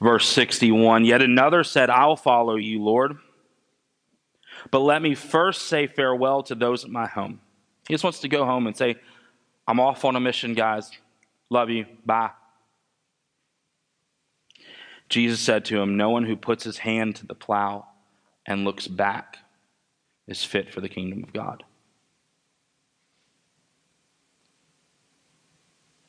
Verse 0.00 0.28
61 0.28 1.04
Yet 1.04 1.22
another 1.22 1.64
said, 1.64 1.90
I'll 1.90 2.16
follow 2.16 2.56
you, 2.56 2.82
Lord. 2.82 3.18
But 4.70 4.80
let 4.80 5.02
me 5.02 5.14
first 5.14 5.62
say 5.62 5.86
farewell 5.86 6.42
to 6.44 6.54
those 6.54 6.84
at 6.84 6.90
my 6.90 7.06
home. 7.06 7.40
He 7.86 7.94
just 7.94 8.04
wants 8.04 8.20
to 8.20 8.28
go 8.28 8.44
home 8.44 8.66
and 8.66 8.76
say, 8.76 8.96
I'm 9.66 9.80
off 9.80 10.04
on 10.04 10.16
a 10.16 10.20
mission, 10.20 10.54
guys. 10.54 10.90
Love 11.50 11.70
you. 11.70 11.86
Bye. 12.04 12.30
Jesus 15.08 15.40
said 15.40 15.64
to 15.66 15.80
him, 15.80 15.96
No 15.96 16.10
one 16.10 16.24
who 16.24 16.36
puts 16.36 16.64
his 16.64 16.78
hand 16.78 17.16
to 17.16 17.26
the 17.26 17.34
plow 17.34 17.86
and 18.44 18.64
looks 18.64 18.88
back 18.88 19.38
is 20.26 20.42
fit 20.42 20.72
for 20.72 20.80
the 20.80 20.88
kingdom 20.88 21.22
of 21.22 21.32
God. 21.32 21.62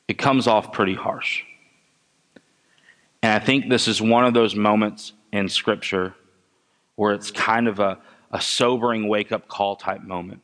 It 0.08 0.18
comes 0.18 0.46
off 0.46 0.72
pretty 0.72 0.94
harsh. 0.94 1.44
And 3.22 3.32
I 3.32 3.44
think 3.44 3.68
this 3.68 3.86
is 3.86 4.00
one 4.00 4.24
of 4.24 4.34
those 4.34 4.56
moments 4.56 5.12
in 5.32 5.48
Scripture 5.48 6.14
where 6.96 7.12
it's 7.12 7.30
kind 7.30 7.68
of 7.68 7.78
a, 7.78 7.98
a 8.32 8.40
sobering 8.40 9.08
wake 9.08 9.30
up 9.30 9.48
call 9.48 9.76
type 9.76 10.02
moment. 10.02 10.42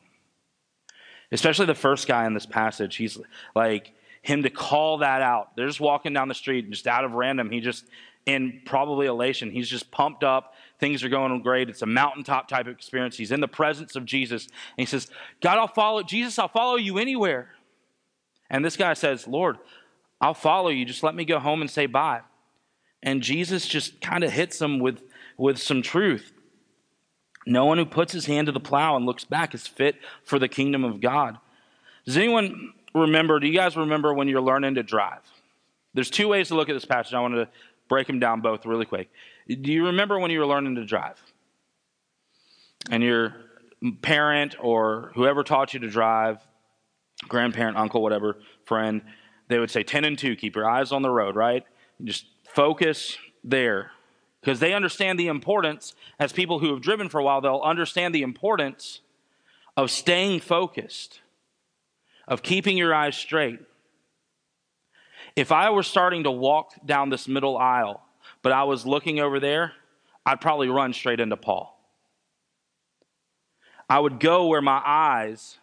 Especially 1.32 1.66
the 1.66 1.74
first 1.74 2.06
guy 2.06 2.26
in 2.26 2.34
this 2.34 2.46
passage. 2.46 2.96
He's 2.96 3.18
like, 3.56 3.92
him 4.22 4.42
to 4.42 4.50
call 4.50 4.98
that 4.98 5.20
out. 5.20 5.54
They're 5.56 5.66
just 5.66 5.80
walking 5.80 6.12
down 6.12 6.28
the 6.28 6.34
street, 6.34 6.70
just 6.70 6.86
out 6.86 7.04
of 7.04 7.12
random. 7.12 7.50
He 7.50 7.60
just, 7.60 7.84
in 8.24 8.62
probably 8.64 9.06
elation, 9.06 9.50
he's 9.50 9.68
just 9.68 9.90
pumped 9.90 10.24
up. 10.24 10.54
Things 10.80 11.04
are 11.04 11.08
going 11.08 11.42
great. 11.42 11.68
It's 11.68 11.82
a 11.82 11.86
mountaintop 11.86 12.48
type 12.48 12.66
of 12.66 12.72
experience. 12.72 13.16
He's 13.16 13.32
in 13.32 13.40
the 13.40 13.48
presence 13.48 13.96
of 13.96 14.04
Jesus. 14.04 14.44
And 14.46 14.52
he 14.76 14.86
says, 14.86 15.08
God, 15.40 15.58
I'll 15.58 15.68
follow, 15.68 16.02
Jesus, 16.02 16.38
I'll 16.38 16.48
follow 16.48 16.76
you 16.76 16.98
anywhere. 16.98 17.48
And 18.50 18.64
this 18.64 18.76
guy 18.76 18.94
says, 18.94 19.26
Lord, 19.26 19.58
I'll 20.20 20.34
follow 20.34 20.68
you. 20.68 20.84
Just 20.84 21.02
let 21.02 21.14
me 21.14 21.24
go 21.24 21.38
home 21.38 21.60
and 21.60 21.70
say 21.70 21.86
bye. 21.86 22.20
And 23.02 23.22
Jesus 23.22 23.66
just 23.66 24.00
kind 24.00 24.24
of 24.24 24.32
hits 24.32 24.60
him 24.60 24.78
with, 24.78 25.02
with 25.36 25.58
some 25.58 25.82
truth. 25.82 26.32
No 27.46 27.66
one 27.66 27.76
who 27.76 27.84
puts 27.84 28.12
his 28.12 28.26
hand 28.26 28.46
to 28.46 28.52
the 28.52 28.60
plow 28.60 28.96
and 28.96 29.04
looks 29.04 29.24
back 29.24 29.54
is 29.54 29.66
fit 29.66 29.96
for 30.24 30.38
the 30.38 30.48
kingdom 30.48 30.84
of 30.84 31.00
God. 31.00 31.38
Does 32.06 32.16
anyone 32.16 32.72
remember? 32.94 33.38
Do 33.38 33.46
you 33.46 33.52
guys 33.52 33.76
remember 33.76 34.14
when 34.14 34.28
you're 34.28 34.40
learning 34.40 34.76
to 34.76 34.82
drive? 34.82 35.20
There's 35.92 36.10
two 36.10 36.28
ways 36.28 36.48
to 36.48 36.54
look 36.54 36.68
at 36.68 36.72
this 36.72 36.84
passage. 36.84 37.12
I 37.14 37.20
want 37.20 37.34
to 37.34 37.48
break 37.88 38.06
them 38.06 38.18
down 38.18 38.40
both 38.40 38.64
really 38.64 38.86
quick. 38.86 39.10
Do 39.46 39.72
you 39.72 39.86
remember 39.86 40.18
when 40.18 40.30
you 40.30 40.40
were 40.40 40.46
learning 40.46 40.76
to 40.76 40.84
drive? 40.84 41.22
And 42.90 43.02
your 43.02 43.34
parent 44.02 44.56
or 44.58 45.12
whoever 45.14 45.42
taught 45.42 45.74
you 45.74 45.80
to 45.80 45.88
drive 45.88 46.38
grandparent, 47.28 47.76
uncle, 47.76 48.02
whatever, 48.02 48.38
friend, 48.64 49.02
they 49.48 49.58
would 49.58 49.70
say 49.70 49.82
10 49.82 50.04
and 50.04 50.18
2, 50.18 50.36
keep 50.36 50.56
your 50.56 50.68
eyes 50.68 50.92
on 50.92 51.02
the 51.02 51.10
road, 51.10 51.36
right? 51.36 51.64
Just 52.02 52.26
focus 52.48 53.16
there. 53.42 53.90
Because 54.40 54.60
they 54.60 54.74
understand 54.74 55.18
the 55.18 55.28
importance, 55.28 55.94
as 56.18 56.32
people 56.32 56.58
who 56.58 56.70
have 56.70 56.82
driven 56.82 57.08
for 57.08 57.18
a 57.18 57.24
while, 57.24 57.40
they'll 57.40 57.60
understand 57.64 58.14
the 58.14 58.22
importance 58.22 59.00
of 59.76 59.90
staying 59.90 60.40
focused, 60.40 61.20
of 62.28 62.42
keeping 62.42 62.76
your 62.76 62.94
eyes 62.94 63.16
straight. 63.16 63.58
If 65.36 65.50
I 65.50 65.70
were 65.70 65.82
starting 65.82 66.24
to 66.24 66.30
walk 66.30 66.74
down 66.84 67.10
this 67.10 67.26
middle 67.26 67.56
aisle, 67.56 68.02
but 68.42 68.52
I 68.52 68.64
was 68.64 68.86
looking 68.86 69.18
over 69.18 69.40
there, 69.40 69.72
I'd 70.24 70.40
probably 70.40 70.68
run 70.68 70.92
straight 70.92 71.20
into 71.20 71.36
Paul. 71.36 71.70
I 73.88 73.98
would 73.98 74.20
go 74.20 74.46
where 74.46 74.62
my 74.62 74.80
eyes 74.84 75.58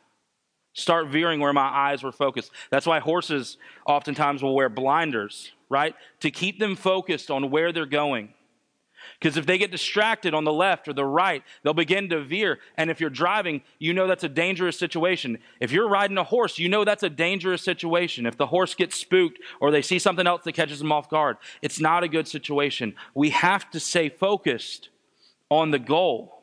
start 0.73 1.07
veering 1.07 1.39
where 1.39 1.53
my 1.53 1.67
eyes 1.67 2.03
were 2.03 2.11
focused. 2.11 2.51
That's 2.69 2.85
why 2.85 2.99
horses 2.99 3.57
oftentimes 3.85 4.41
will 4.41 4.55
wear 4.55 4.69
blinders, 4.69 5.51
right? 5.69 5.95
To 6.21 6.31
keep 6.31 6.59
them 6.59 6.75
focused 6.75 7.29
on 7.29 7.51
where 7.51 7.71
they're 7.71 7.85
going. 7.85 8.33
Because 9.19 9.37
if 9.37 9.45
they 9.45 9.57
get 9.57 9.71
distracted 9.71 10.33
on 10.33 10.43
the 10.43 10.53
left 10.53 10.87
or 10.87 10.93
the 10.93 11.05
right, 11.05 11.43
they'll 11.63 11.73
begin 11.73 12.09
to 12.09 12.23
veer. 12.23 12.59
And 12.77 12.89
if 12.89 12.99
you're 12.99 13.09
driving, 13.09 13.61
you 13.79 13.93
know 13.93 14.07
that's 14.07 14.23
a 14.23 14.29
dangerous 14.29 14.77
situation. 14.77 15.39
If 15.59 15.71
you're 15.71 15.89
riding 15.89 16.17
a 16.17 16.23
horse, 16.23 16.59
you 16.59 16.69
know 16.69 16.83
that's 16.83 17.03
a 17.03 17.09
dangerous 17.09 17.63
situation. 17.63 18.25
If 18.25 18.37
the 18.37 18.47
horse 18.47 18.75
gets 18.75 18.95
spooked 18.95 19.39
or 19.59 19.71
they 19.71 19.81
see 19.81 19.99
something 19.99 20.27
else 20.27 20.43
that 20.43 20.53
catches 20.53 20.79
them 20.79 20.91
off 20.91 21.09
guard, 21.09 21.37
it's 21.61 21.79
not 21.79 22.03
a 22.03 22.07
good 22.07 22.27
situation. 22.27 22.95
We 23.13 23.31
have 23.31 23.69
to 23.71 23.79
stay 23.79 24.09
focused 24.09 24.89
on 25.49 25.71
the 25.71 25.79
goal. 25.79 26.40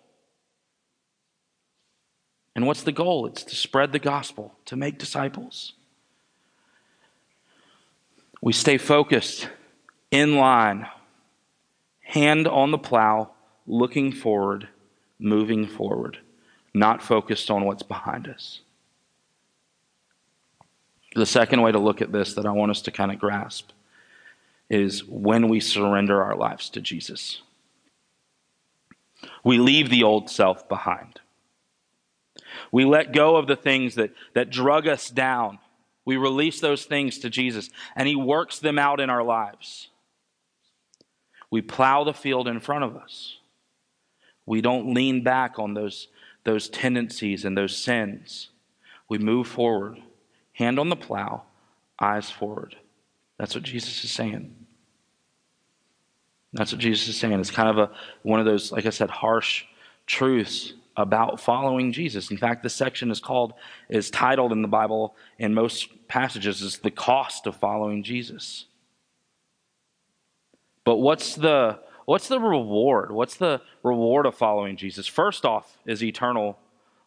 And 2.58 2.66
what's 2.66 2.82
the 2.82 2.90
goal? 2.90 3.24
It's 3.26 3.44
to 3.44 3.54
spread 3.54 3.92
the 3.92 4.00
gospel, 4.00 4.52
to 4.64 4.74
make 4.74 4.98
disciples. 4.98 5.74
We 8.42 8.52
stay 8.52 8.78
focused, 8.78 9.48
in 10.10 10.34
line, 10.34 10.88
hand 12.00 12.48
on 12.48 12.72
the 12.72 12.76
plow, 12.76 13.30
looking 13.68 14.10
forward, 14.10 14.66
moving 15.20 15.68
forward, 15.68 16.18
not 16.74 17.00
focused 17.00 17.48
on 17.48 17.64
what's 17.64 17.84
behind 17.84 18.26
us. 18.26 18.58
The 21.14 21.26
second 21.26 21.62
way 21.62 21.70
to 21.70 21.78
look 21.78 22.02
at 22.02 22.10
this 22.10 22.34
that 22.34 22.44
I 22.44 22.50
want 22.50 22.72
us 22.72 22.82
to 22.82 22.90
kind 22.90 23.12
of 23.12 23.20
grasp 23.20 23.70
is 24.68 25.04
when 25.04 25.46
we 25.46 25.60
surrender 25.60 26.24
our 26.24 26.34
lives 26.34 26.68
to 26.70 26.80
Jesus. 26.80 27.40
We 29.44 29.58
leave 29.58 29.90
the 29.90 30.02
old 30.02 30.28
self 30.28 30.68
behind. 30.68 31.20
We 32.72 32.84
let 32.84 33.12
go 33.12 33.36
of 33.36 33.46
the 33.46 33.56
things 33.56 33.94
that, 33.96 34.10
that 34.34 34.50
drug 34.50 34.86
us 34.86 35.10
down. 35.10 35.58
We 36.04 36.16
release 36.16 36.60
those 36.60 36.84
things 36.84 37.18
to 37.18 37.30
Jesus, 37.30 37.70
and 37.94 38.08
He 38.08 38.16
works 38.16 38.58
them 38.58 38.78
out 38.78 39.00
in 39.00 39.10
our 39.10 39.22
lives. 39.22 39.88
We 41.50 41.62
plow 41.62 42.04
the 42.04 42.14
field 42.14 42.48
in 42.48 42.60
front 42.60 42.84
of 42.84 42.96
us. 42.96 43.38
We 44.46 44.60
don't 44.60 44.94
lean 44.94 45.22
back 45.22 45.58
on 45.58 45.74
those, 45.74 46.08
those 46.44 46.68
tendencies 46.68 47.44
and 47.44 47.56
those 47.56 47.76
sins. 47.76 48.48
We 49.08 49.18
move 49.18 49.46
forward, 49.46 49.98
hand 50.52 50.78
on 50.78 50.88
the 50.88 50.96
plow, 50.96 51.42
eyes 51.98 52.30
forward. 52.30 52.76
That's 53.38 53.54
what 53.54 53.64
Jesus 53.64 54.04
is 54.04 54.10
saying. 54.10 54.54
That's 56.52 56.72
what 56.72 56.80
Jesus 56.80 57.08
is 57.08 57.18
saying. 57.18 57.38
It's 57.38 57.50
kind 57.50 57.68
of 57.68 57.78
a 57.78 57.90
one 58.22 58.40
of 58.40 58.46
those, 58.46 58.72
like 58.72 58.86
I 58.86 58.90
said, 58.90 59.10
harsh 59.10 59.64
truths 60.06 60.72
about 60.98 61.38
following 61.38 61.92
Jesus. 61.92 62.32
In 62.32 62.36
fact, 62.36 62.64
this 62.64 62.74
section 62.74 63.12
is 63.12 63.20
called, 63.20 63.54
is 63.88 64.10
titled 64.10 64.50
in 64.50 64.62
the 64.62 64.68
Bible 64.68 65.14
in 65.38 65.54
most 65.54 65.88
passages 66.08 66.60
is 66.60 66.78
the 66.78 66.90
cost 66.90 67.46
of 67.46 67.54
following 67.56 68.02
Jesus. 68.02 68.66
But 70.84 70.96
what's 70.96 71.36
the 71.36 71.78
what's 72.04 72.26
the 72.26 72.40
reward? 72.40 73.12
What's 73.12 73.36
the 73.36 73.62
reward 73.84 74.26
of 74.26 74.34
following 74.34 74.76
Jesus? 74.76 75.06
First 75.06 75.44
off 75.44 75.78
is 75.86 76.02
eternal 76.02 76.58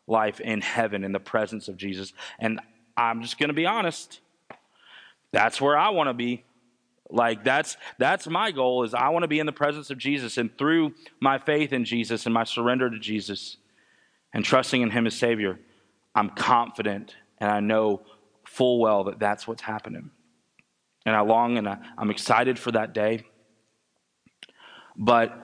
life 0.08 0.40
in 0.40 0.62
heaven 0.62 1.04
in 1.04 1.12
the 1.12 1.20
presence 1.20 1.68
of 1.68 1.76
Jesus. 1.76 2.14
And 2.40 2.62
I'm 2.96 3.22
just 3.22 3.38
going 3.38 3.50
to 3.50 3.54
be 3.54 3.66
honest. 3.66 4.22
That's 5.34 5.60
where 5.60 5.78
I 5.78 5.90
want 5.90 6.08
to 6.08 6.14
be. 6.14 6.46
Like 7.10 7.44
that's 7.44 7.76
that's 7.98 8.26
my 8.28 8.52
goal 8.52 8.84
is 8.86 8.94
I 8.94 9.10
want 9.10 9.24
to 9.24 9.28
be 9.28 9.40
in 9.40 9.46
the 9.46 9.52
presence 9.52 9.90
of 9.90 9.98
Jesus 9.98 10.38
and 10.38 10.58
through 10.58 10.94
my 11.20 11.40
faith 11.40 11.74
in 11.74 11.84
Jesus 11.84 12.26
and 12.26 12.34
my 12.34 12.46
surrender 12.46 12.90
to 12.90 12.98
Jesus 12.98 13.58
and 14.34 14.44
trusting 14.44 14.82
in 14.82 14.90
him 14.90 15.08
as 15.08 15.16
savior, 15.16 15.60
I'm 16.16 16.30
confident 16.30 17.16
and 17.38 17.52
I 17.52 17.60
know 17.60 18.04
full 18.46 18.80
well 18.80 19.06
that 19.06 19.20
that's 19.20 19.48
what's 19.48 19.62
happening. 19.62 20.12
And 21.06 21.16
I 21.16 21.22
long 21.22 21.58
and 21.58 21.68
I, 21.68 21.78
I'm 21.98 22.12
excited 22.12 22.60
for 22.60 22.72
that 22.74 22.94
day. 22.94 23.26
But 24.96 25.36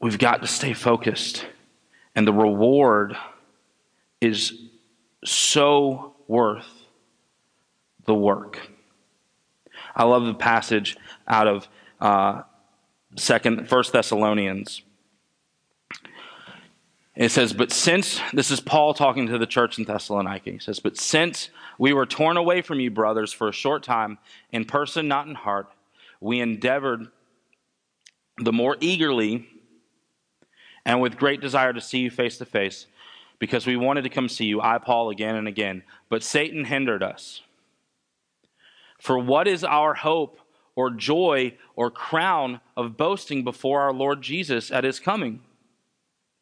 we've 0.00 0.18
got 0.18 0.42
to 0.42 0.48
stay 0.48 0.74
focused. 0.74 1.46
And 2.14 2.26
the 2.26 2.32
reward 2.32 3.16
is 4.20 4.52
so 5.24 6.14
worth 6.28 6.68
the 8.04 8.14
work. 8.14 8.70
I 9.96 10.04
love 10.04 10.24
the 10.26 10.34
passage 10.34 10.96
out 11.26 11.48
of 11.48 11.68
uh, 12.00 12.42
second, 13.16 13.68
First 13.68 13.92
Thessalonians. 13.92 14.82
It 17.16 17.30
says, 17.30 17.52
But 17.52 17.70
since, 17.70 18.20
this 18.32 18.50
is 18.50 18.60
Paul 18.60 18.92
talking 18.92 19.28
to 19.28 19.38
the 19.38 19.46
church 19.46 19.78
in 19.78 19.84
Thessalonica. 19.84 20.50
He 20.50 20.58
says, 20.58 20.80
But 20.80 20.96
since 20.96 21.50
we 21.78 21.92
were 21.92 22.06
torn 22.06 22.36
away 22.36 22.60
from 22.60 22.80
you, 22.80 22.90
brothers, 22.90 23.32
for 23.32 23.48
a 23.48 23.52
short 23.52 23.82
time, 23.82 24.18
in 24.50 24.64
person, 24.64 25.06
not 25.06 25.28
in 25.28 25.34
heart, 25.34 25.68
we 26.20 26.40
endeavored 26.40 27.08
the 28.38 28.52
more 28.52 28.76
eagerly 28.80 29.46
and 30.84 31.00
with 31.00 31.16
great 31.16 31.40
desire 31.40 31.72
to 31.72 31.80
see 31.80 31.98
you 31.98 32.10
face 32.10 32.36
to 32.38 32.44
face, 32.44 32.86
because 33.38 33.66
we 33.66 33.76
wanted 33.76 34.02
to 34.02 34.10
come 34.10 34.28
see 34.28 34.46
you, 34.46 34.60
I, 34.60 34.78
Paul, 34.78 35.10
again 35.10 35.36
and 35.36 35.48
again. 35.48 35.82
But 36.08 36.22
Satan 36.22 36.64
hindered 36.64 37.02
us. 37.02 37.42
For 38.98 39.18
what 39.18 39.46
is 39.46 39.64
our 39.64 39.94
hope 39.94 40.40
or 40.74 40.90
joy 40.90 41.54
or 41.76 41.90
crown 41.90 42.60
of 42.76 42.96
boasting 42.96 43.44
before 43.44 43.82
our 43.82 43.92
Lord 43.92 44.20
Jesus 44.20 44.70
at 44.70 44.84
his 44.84 44.98
coming? 44.98 45.40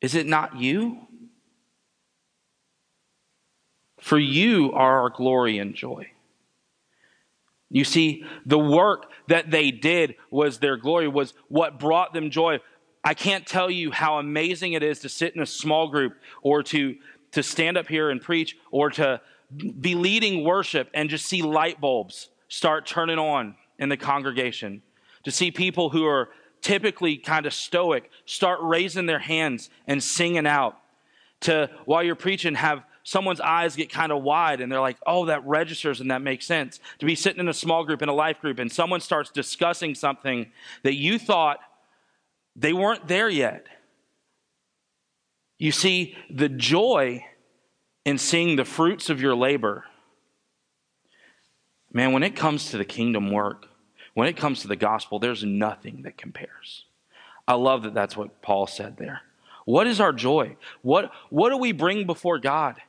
Is 0.03 0.17
it 0.17 0.27
not 0.27 0.57
you? 0.57 0.99
For 4.01 4.19
you 4.19 4.73
are 4.73 5.03
our 5.03 5.11
glory 5.11 5.59
and 5.59 5.75
joy. 5.75 6.11
You 7.71 7.85
see, 7.85 8.27
the 8.45 8.59
work 8.59 9.11
that 9.29 9.51
they 9.51 9.71
did 9.71 10.17
was 10.31 10.59
their 10.59 10.77
glory, 10.77 11.09
was 11.09 11.33
what 11.49 11.79
brought 11.79 12.13
them 12.13 12.31
joy. 12.31 12.59
I 13.03 13.15
can't 13.15 13.47
tell 13.47 13.71
you 13.71 13.93
how 13.93 14.19
amazing 14.19 14.75
it 14.75 14.83
is 14.83 14.99
to 15.01 15.09
sit 15.09 15.35
in 15.35 15.41
a 15.41 15.47
small 15.47 15.89
group 15.89 16.15
or 16.43 16.63
to, 16.65 16.97
to 17.31 17.43
stand 17.43 17.79
up 17.79 17.87
here 17.89 18.11
and 18.11 18.21
preach 18.21 18.59
or 18.71 18.91
to 18.91 19.21
be 19.81 19.95
leading 19.95 20.45
worship 20.45 20.91
and 20.93 21.09
just 21.09 21.27
see 21.27 21.41
light 21.41 21.81
bulbs 21.81 22.29
start 22.49 22.87
turning 22.87 23.19
on 23.19 23.55
in 23.79 23.89
the 23.89 23.97
congregation. 23.97 24.83
To 25.25 25.31
see 25.31 25.51
people 25.53 25.91
who 25.91 26.05
are 26.05 26.31
typically 26.63 27.17
kind 27.17 27.45
of 27.45 27.53
stoic 27.53 28.11
start 28.25 28.61
raising 28.63 29.07
their 29.07 29.19
hands 29.19 29.69
and 29.87 30.03
singing 30.03 30.47
out. 30.47 30.79
To, 31.43 31.69
while 31.87 32.05
you're 32.05 32.15
preaching, 32.15 32.55
have 32.55 32.85
someone's 33.03 33.41
eyes 33.41 33.75
get 33.75 33.91
kind 33.91 34.13
of 34.13 34.23
wide 34.23 34.61
and 34.61 34.71
they're 34.71 34.81
like, 34.81 34.99
oh, 35.07 35.27
that 35.27 35.45
registers 35.45 36.01
and 36.01 36.11
that 36.13 36.23
makes 36.23 36.47
sense. 36.47 36.79
To 37.01 37.07
be 37.07 37.17
sitting 37.17 37.41
in 37.41 37.49
a 37.49 37.55
small 37.55 37.85
group, 37.85 38.01
in 38.01 38.09
a 38.09 38.15
life 38.15 38.41
group, 38.41 38.61
and 38.61 38.71
someone 38.71 39.01
starts 39.01 39.31
discussing 39.31 39.95
something 39.95 40.53
that 40.85 40.95
you 40.95 41.19
thought 41.19 41.59
they 42.55 42.73
weren't 42.73 43.09
there 43.09 43.29
yet. 43.29 43.67
You 45.59 45.73
see, 45.73 46.17
the 46.31 46.49
joy 46.49 47.25
in 48.05 48.19
seeing 48.19 48.57
the 48.57 48.65
fruits 48.65 49.11
of 49.11 49.21
your 49.21 49.35
labor, 49.35 49.85
man, 51.93 52.13
when 52.13 52.23
it 52.23 52.37
comes 52.37 52.71
to 52.71 52.79
the 52.79 52.85
kingdom 52.85 53.31
work, 53.31 53.67
when 54.15 54.29
it 54.29 54.37
comes 54.37 54.61
to 54.63 54.69
the 54.69 54.77
gospel, 54.77 55.19
there's 55.19 55.45
nothing 55.45 56.03
that 56.03 56.17
compares. 56.17 56.85
I 57.47 57.55
love 57.55 57.83
that 57.83 57.95
that's 57.95 58.17
what 58.17 58.43
Paul 58.43 58.67
said 58.67 58.97
there. 58.97 59.23
What 59.65 59.87
is 59.87 60.01
our 60.01 60.13
joy? 60.13 60.57
What, 60.83 61.13
what 61.31 61.51
do 61.51 61.57
we 61.57 61.73
bring 61.73 62.07
before 62.07 62.39
God? 62.39 62.81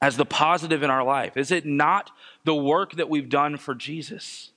as 0.00 0.16
the 0.16 0.24
positive 0.24 0.82
in 0.82 0.90
our 0.90 1.02
life? 1.02 1.36
Is 1.36 1.50
it 1.50 1.66
not 1.66 2.10
the 2.44 2.54
work 2.54 2.92
that 2.96 3.08
we've 3.08 3.28
done 3.28 3.56
for 3.56 3.74
Jesus? 3.74 4.50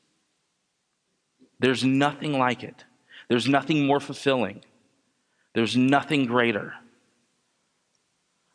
There's 1.59 1.83
nothing 1.83 2.37
like 2.37 2.63
it. 2.63 2.85
There's 3.27 3.47
nothing 3.47 3.85
more 3.85 3.99
fulfilling. 3.99 4.63
There's 5.53 5.75
nothing 5.75 6.25
greater. 6.25 6.75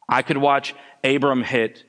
I 0.09 0.23
could 0.23 0.39
watch 0.39 0.75
Abram 1.03 1.43
hit 1.43 1.85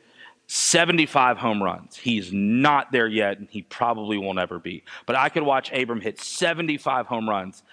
75 0.48 1.38
home 1.38 1.62
runs. 1.62 1.98
He's 1.98 2.32
not 2.32 2.92
there 2.94 3.08
yet, 3.08 3.38
and 3.38 3.50
he 3.50 3.62
probably 3.62 4.18
will 4.18 4.34
never 4.34 4.60
be. 4.60 4.84
But 5.06 5.18
I 5.18 5.28
could 5.28 5.44
watch 5.44 5.72
Abram 5.74 6.00
hit 6.00 6.22
75 6.22 7.06
home 7.08 7.30
runs, 7.30 7.64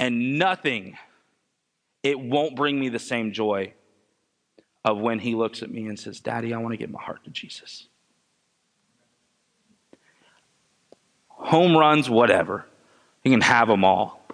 and 0.00 0.38
nothing, 0.38 0.96
it 2.02 2.18
won't 2.18 2.56
bring 2.56 2.80
me 2.80 2.88
the 2.88 2.98
same 2.98 3.32
joy 3.32 3.74
of 4.84 4.98
when 4.98 5.18
he 5.18 5.34
looks 5.34 5.62
at 5.62 5.70
me 5.70 5.86
and 5.86 5.98
says, 5.98 6.20
Daddy, 6.20 6.54
I 6.54 6.58
want 6.58 6.72
to 6.72 6.78
give 6.78 6.90
my 6.90 7.02
heart 7.02 7.22
to 7.24 7.30
Jesus. 7.30 7.86
Home 11.28 11.76
runs, 11.76 12.08
whatever. 12.08 12.64
You 13.24 13.30
can 13.30 13.42
have 13.42 13.68
them 13.68 13.84
all. 13.84 14.24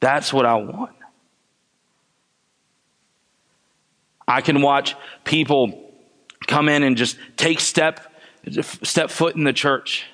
That's 0.00 0.32
what 0.32 0.44
I 0.44 0.56
want. 0.56 0.96
I 4.26 4.40
can 4.40 4.62
watch 4.62 4.96
people 5.24 5.81
come 6.52 6.68
in 6.68 6.82
and 6.82 6.96
just 6.96 7.16
take 7.36 7.60
step 7.60 8.12
step 8.60 9.10
foot 9.10 9.36
in 9.36 9.44
the 9.44 9.52
church. 9.52 10.04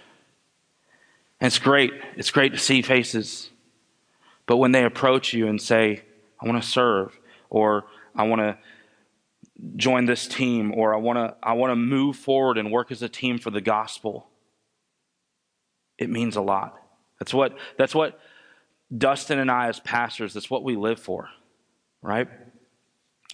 And 1.40 1.48
it's 1.48 1.58
great. 1.58 1.92
It's 2.16 2.30
great 2.30 2.52
to 2.52 2.58
see 2.58 2.80
faces. 2.82 3.50
But 4.46 4.58
when 4.58 4.72
they 4.72 4.84
approach 4.84 5.32
you 5.32 5.48
and 5.48 5.60
say, 5.60 6.02
I 6.40 6.46
want 6.46 6.62
to 6.62 6.68
serve, 6.68 7.18
or 7.50 7.86
I 8.14 8.22
want 8.22 8.40
to 8.40 8.58
join 9.74 10.04
this 10.04 10.28
team 10.28 10.72
or 10.72 10.94
I 10.94 10.98
want 10.98 11.16
to 11.16 11.36
I 11.42 11.54
want 11.54 11.72
to 11.72 11.76
move 11.76 12.14
forward 12.14 12.58
and 12.58 12.70
work 12.70 12.92
as 12.92 13.02
a 13.02 13.08
team 13.08 13.38
for 13.38 13.50
the 13.50 13.60
gospel. 13.60 14.28
It 15.98 16.08
means 16.08 16.36
a 16.36 16.40
lot. 16.40 16.80
That's 17.18 17.34
what 17.34 17.56
that's 17.76 17.94
what 17.94 18.20
Dustin 18.96 19.40
and 19.40 19.50
I 19.50 19.68
as 19.68 19.80
pastors, 19.80 20.34
that's 20.34 20.48
what 20.48 20.62
we 20.62 20.76
live 20.76 21.00
for. 21.00 21.28
Right? 22.00 22.28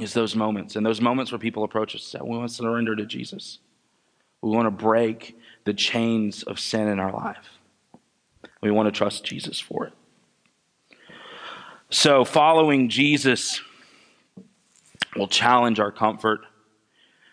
Is 0.01 0.13
those 0.13 0.35
moments. 0.35 0.75
And 0.75 0.85
those 0.85 1.01
moments 1.01 1.31
where 1.31 1.39
people 1.39 1.63
approach 1.63 1.95
us 1.95 2.15
and 2.15 2.25
we 2.25 2.37
want 2.37 2.49
to 2.49 2.55
surrender 2.55 2.97
to 2.97 3.07
Jesus. 3.07 3.59
We 4.43 4.51
want 4.51 4.67
to 4.67 4.71
break 4.71 5.39
the 5.65 5.73
chains 5.73 6.43
of 6.43 6.59
sin 6.59 6.89
in 6.89 6.99
our 6.99 7.13
life. 7.13 7.59
We 8.61 8.71
want 8.71 8.87
to 8.87 8.93
trust 8.93 9.25
Jesus 9.25 9.61
for 9.61 9.87
it. 9.87 9.93
So 11.91 12.25
following 12.25 12.89
Jesus 12.89 13.61
will 15.17 15.29
challenge 15.29 15.79
our 15.79 15.93
comfort, 15.93 16.41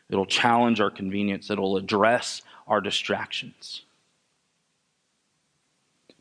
it'll 0.09 0.25
challenge 0.25 0.79
our 0.79 0.91
convenience, 0.91 1.49
it'll 1.49 1.77
address 1.77 2.43
our 2.67 2.79
distractions. 2.79 3.81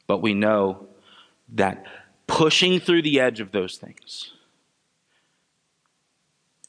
But 0.06 0.22
we 0.22 0.32
know 0.32 0.88
that 1.50 1.84
pushing 2.26 2.80
through 2.80 3.02
the 3.02 3.20
edge 3.20 3.40
of 3.40 3.52
those 3.52 3.76
things 3.76 4.32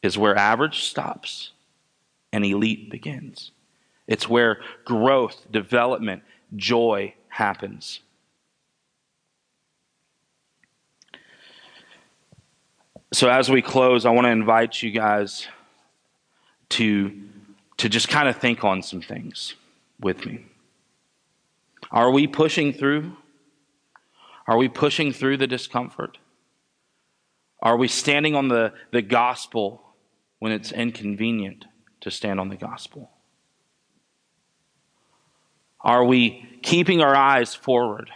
is 0.04 0.18
where 0.18 0.36
average 0.36 0.84
stops 0.84 1.52
and 2.34 2.46
elite 2.46 2.90
begins. 2.90 3.52
It's 4.08 4.28
where 4.28 4.60
growth, 4.86 5.52
development, 5.52 6.24
joy 6.56 7.14
happens. 7.28 8.02
So 13.14 13.30
as 13.30 13.50
we 13.50 13.62
close, 13.62 14.06
I 14.06 14.10
want 14.12 14.26
to 14.26 14.32
invite 14.32 14.82
you 14.82 14.92
guys 14.92 15.48
to, 16.70 17.12
to 17.78 17.90
just 17.90 18.08
kind 18.08 18.30
of 18.30 18.38
think 18.38 18.64
on 18.64 18.82
some 18.82 19.02
things 19.02 19.56
with 20.00 20.26
me. 20.26 20.46
Are 21.92 22.10
we 22.10 22.26
pushing 22.28 22.72
through? 22.72 23.18
Are 24.48 24.58
we 24.58 24.70
pushing 24.70 25.12
through 25.12 25.38
the 25.38 25.48
discomfort? 25.48 26.18
Are 27.62 27.78
we 27.78 27.88
standing 27.88 28.36
on 28.36 28.48
the, 28.48 28.74
the 28.92 29.02
gospel 29.02 29.84
when 30.42 30.52
it's 30.52 30.72
inconvenient? 30.74 31.66
to 32.02 32.12
stand 32.12 32.40
on 32.40 32.50
the 32.50 32.58
gospel? 32.58 33.10
Are 35.80 36.04
we 36.04 36.46
keeping 36.62 37.02
our 37.02 37.16
eyes 37.16 37.56
forward, 37.56 38.12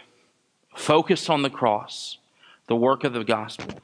focused 0.74 1.30
on 1.30 1.42
the 1.42 1.50
cross, 1.50 2.18
the 2.66 2.76
work 2.76 3.04
of 3.04 3.12
the 3.12 3.24
gospel? 3.24 3.80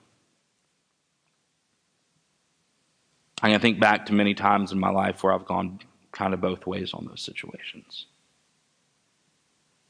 I 3.42 3.50
can 3.50 3.60
think 3.60 3.80
back 3.80 4.06
to 4.06 4.12
many 4.12 4.34
times 4.34 4.70
in 4.70 4.78
my 4.78 4.90
life 4.90 5.24
where 5.24 5.32
I've 5.32 5.46
gone 5.46 5.80
kind 6.12 6.34
of 6.34 6.40
both 6.40 6.66
ways 6.66 6.94
on 6.94 7.06
those 7.06 7.22
situations. 7.22 8.06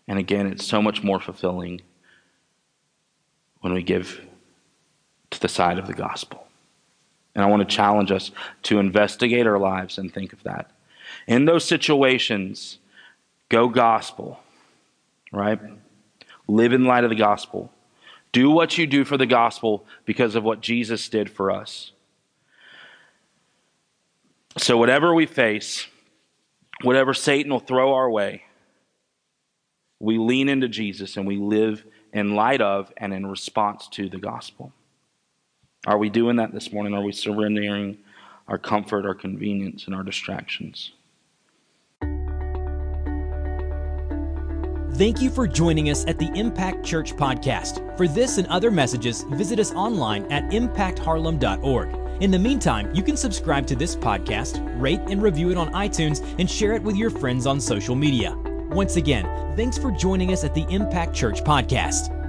And 0.08 0.18
again, 0.18 0.46
it's 0.46 0.64
so 0.64 0.80
much 0.80 1.02
more 1.02 1.20
fulfilling 1.20 1.82
when 3.60 3.74
we 3.74 3.82
give 3.82 4.22
to 5.30 5.40
the 5.40 5.48
side 5.48 5.78
of 5.78 5.86
the 5.86 5.92
gospel. 5.92 6.46
And 7.34 7.44
I 7.44 7.48
want 7.48 7.68
to 7.68 7.76
challenge 7.76 8.10
us 8.10 8.30
to 8.64 8.78
investigate 8.78 9.46
our 9.46 9.58
lives 9.58 9.98
and 9.98 10.12
think 10.12 10.32
of 10.32 10.42
that. 10.42 10.70
In 11.26 11.44
those 11.44 11.64
situations, 11.64 12.78
go 13.48 13.68
gospel, 13.68 14.40
right? 15.32 15.60
Live 16.46 16.72
in 16.72 16.84
light 16.84 17.04
of 17.04 17.10
the 17.10 17.16
gospel. 17.16 17.72
Do 18.32 18.50
what 18.50 18.76
you 18.78 18.86
do 18.86 19.04
for 19.04 19.16
the 19.16 19.26
gospel 19.26 19.86
because 20.04 20.34
of 20.34 20.44
what 20.44 20.60
Jesus 20.60 21.08
did 21.08 21.30
for 21.30 21.50
us. 21.50 21.92
So, 24.58 24.76
whatever 24.76 25.14
we 25.14 25.26
face, 25.26 25.86
whatever 26.82 27.14
Satan 27.14 27.52
will 27.52 27.60
throw 27.60 27.94
our 27.94 28.10
way, 28.10 28.44
we 29.98 30.18
lean 30.18 30.48
into 30.48 30.68
Jesus 30.68 31.16
and 31.16 31.26
we 31.26 31.36
live 31.36 31.84
in 32.12 32.34
light 32.34 32.60
of 32.60 32.92
and 32.96 33.14
in 33.14 33.26
response 33.26 33.88
to 33.88 34.08
the 34.08 34.18
gospel. 34.18 34.72
Are 35.86 35.98
we 35.98 36.10
doing 36.10 36.36
that 36.36 36.52
this 36.52 36.72
morning? 36.72 36.94
Are 36.94 37.02
we 37.02 37.12
surrendering 37.12 37.98
our 38.46 38.58
comfort, 38.58 39.04
our 39.04 39.14
convenience, 39.14 39.86
and 39.86 39.94
our 39.94 40.04
distractions? 40.04 40.92
Thank 44.94 45.22
you 45.22 45.30
for 45.30 45.48
joining 45.48 45.88
us 45.90 46.06
at 46.06 46.18
the 46.18 46.30
Impact 46.34 46.84
Church 46.84 47.14
podcast. 47.14 47.96
For 47.96 48.06
this 48.06 48.38
and 48.38 48.46
other 48.48 48.70
messages, 48.70 49.22
visit 49.30 49.58
us 49.58 49.72
online 49.72 50.30
at 50.30 50.44
impactharlem.org. 50.50 52.22
In 52.22 52.30
the 52.30 52.38
meantime, 52.38 52.94
you 52.94 53.02
can 53.02 53.16
subscribe 53.16 53.66
to 53.66 53.74
this 53.74 53.96
podcast, 53.96 54.62
rate 54.80 55.00
and 55.08 55.20
review 55.20 55.50
it 55.50 55.56
on 55.56 55.72
iTunes, 55.72 56.22
and 56.38 56.48
share 56.48 56.74
it 56.74 56.82
with 56.82 56.94
your 56.94 57.10
friends 57.10 57.46
on 57.46 57.60
social 57.60 57.96
media. 57.96 58.36
Once 58.70 58.96
again, 58.96 59.24
thanks 59.56 59.76
for 59.76 59.90
joining 59.90 60.32
us 60.32 60.44
at 60.44 60.54
the 60.54 60.66
Impact 60.68 61.14
Church 61.14 61.42
podcast. 61.42 62.21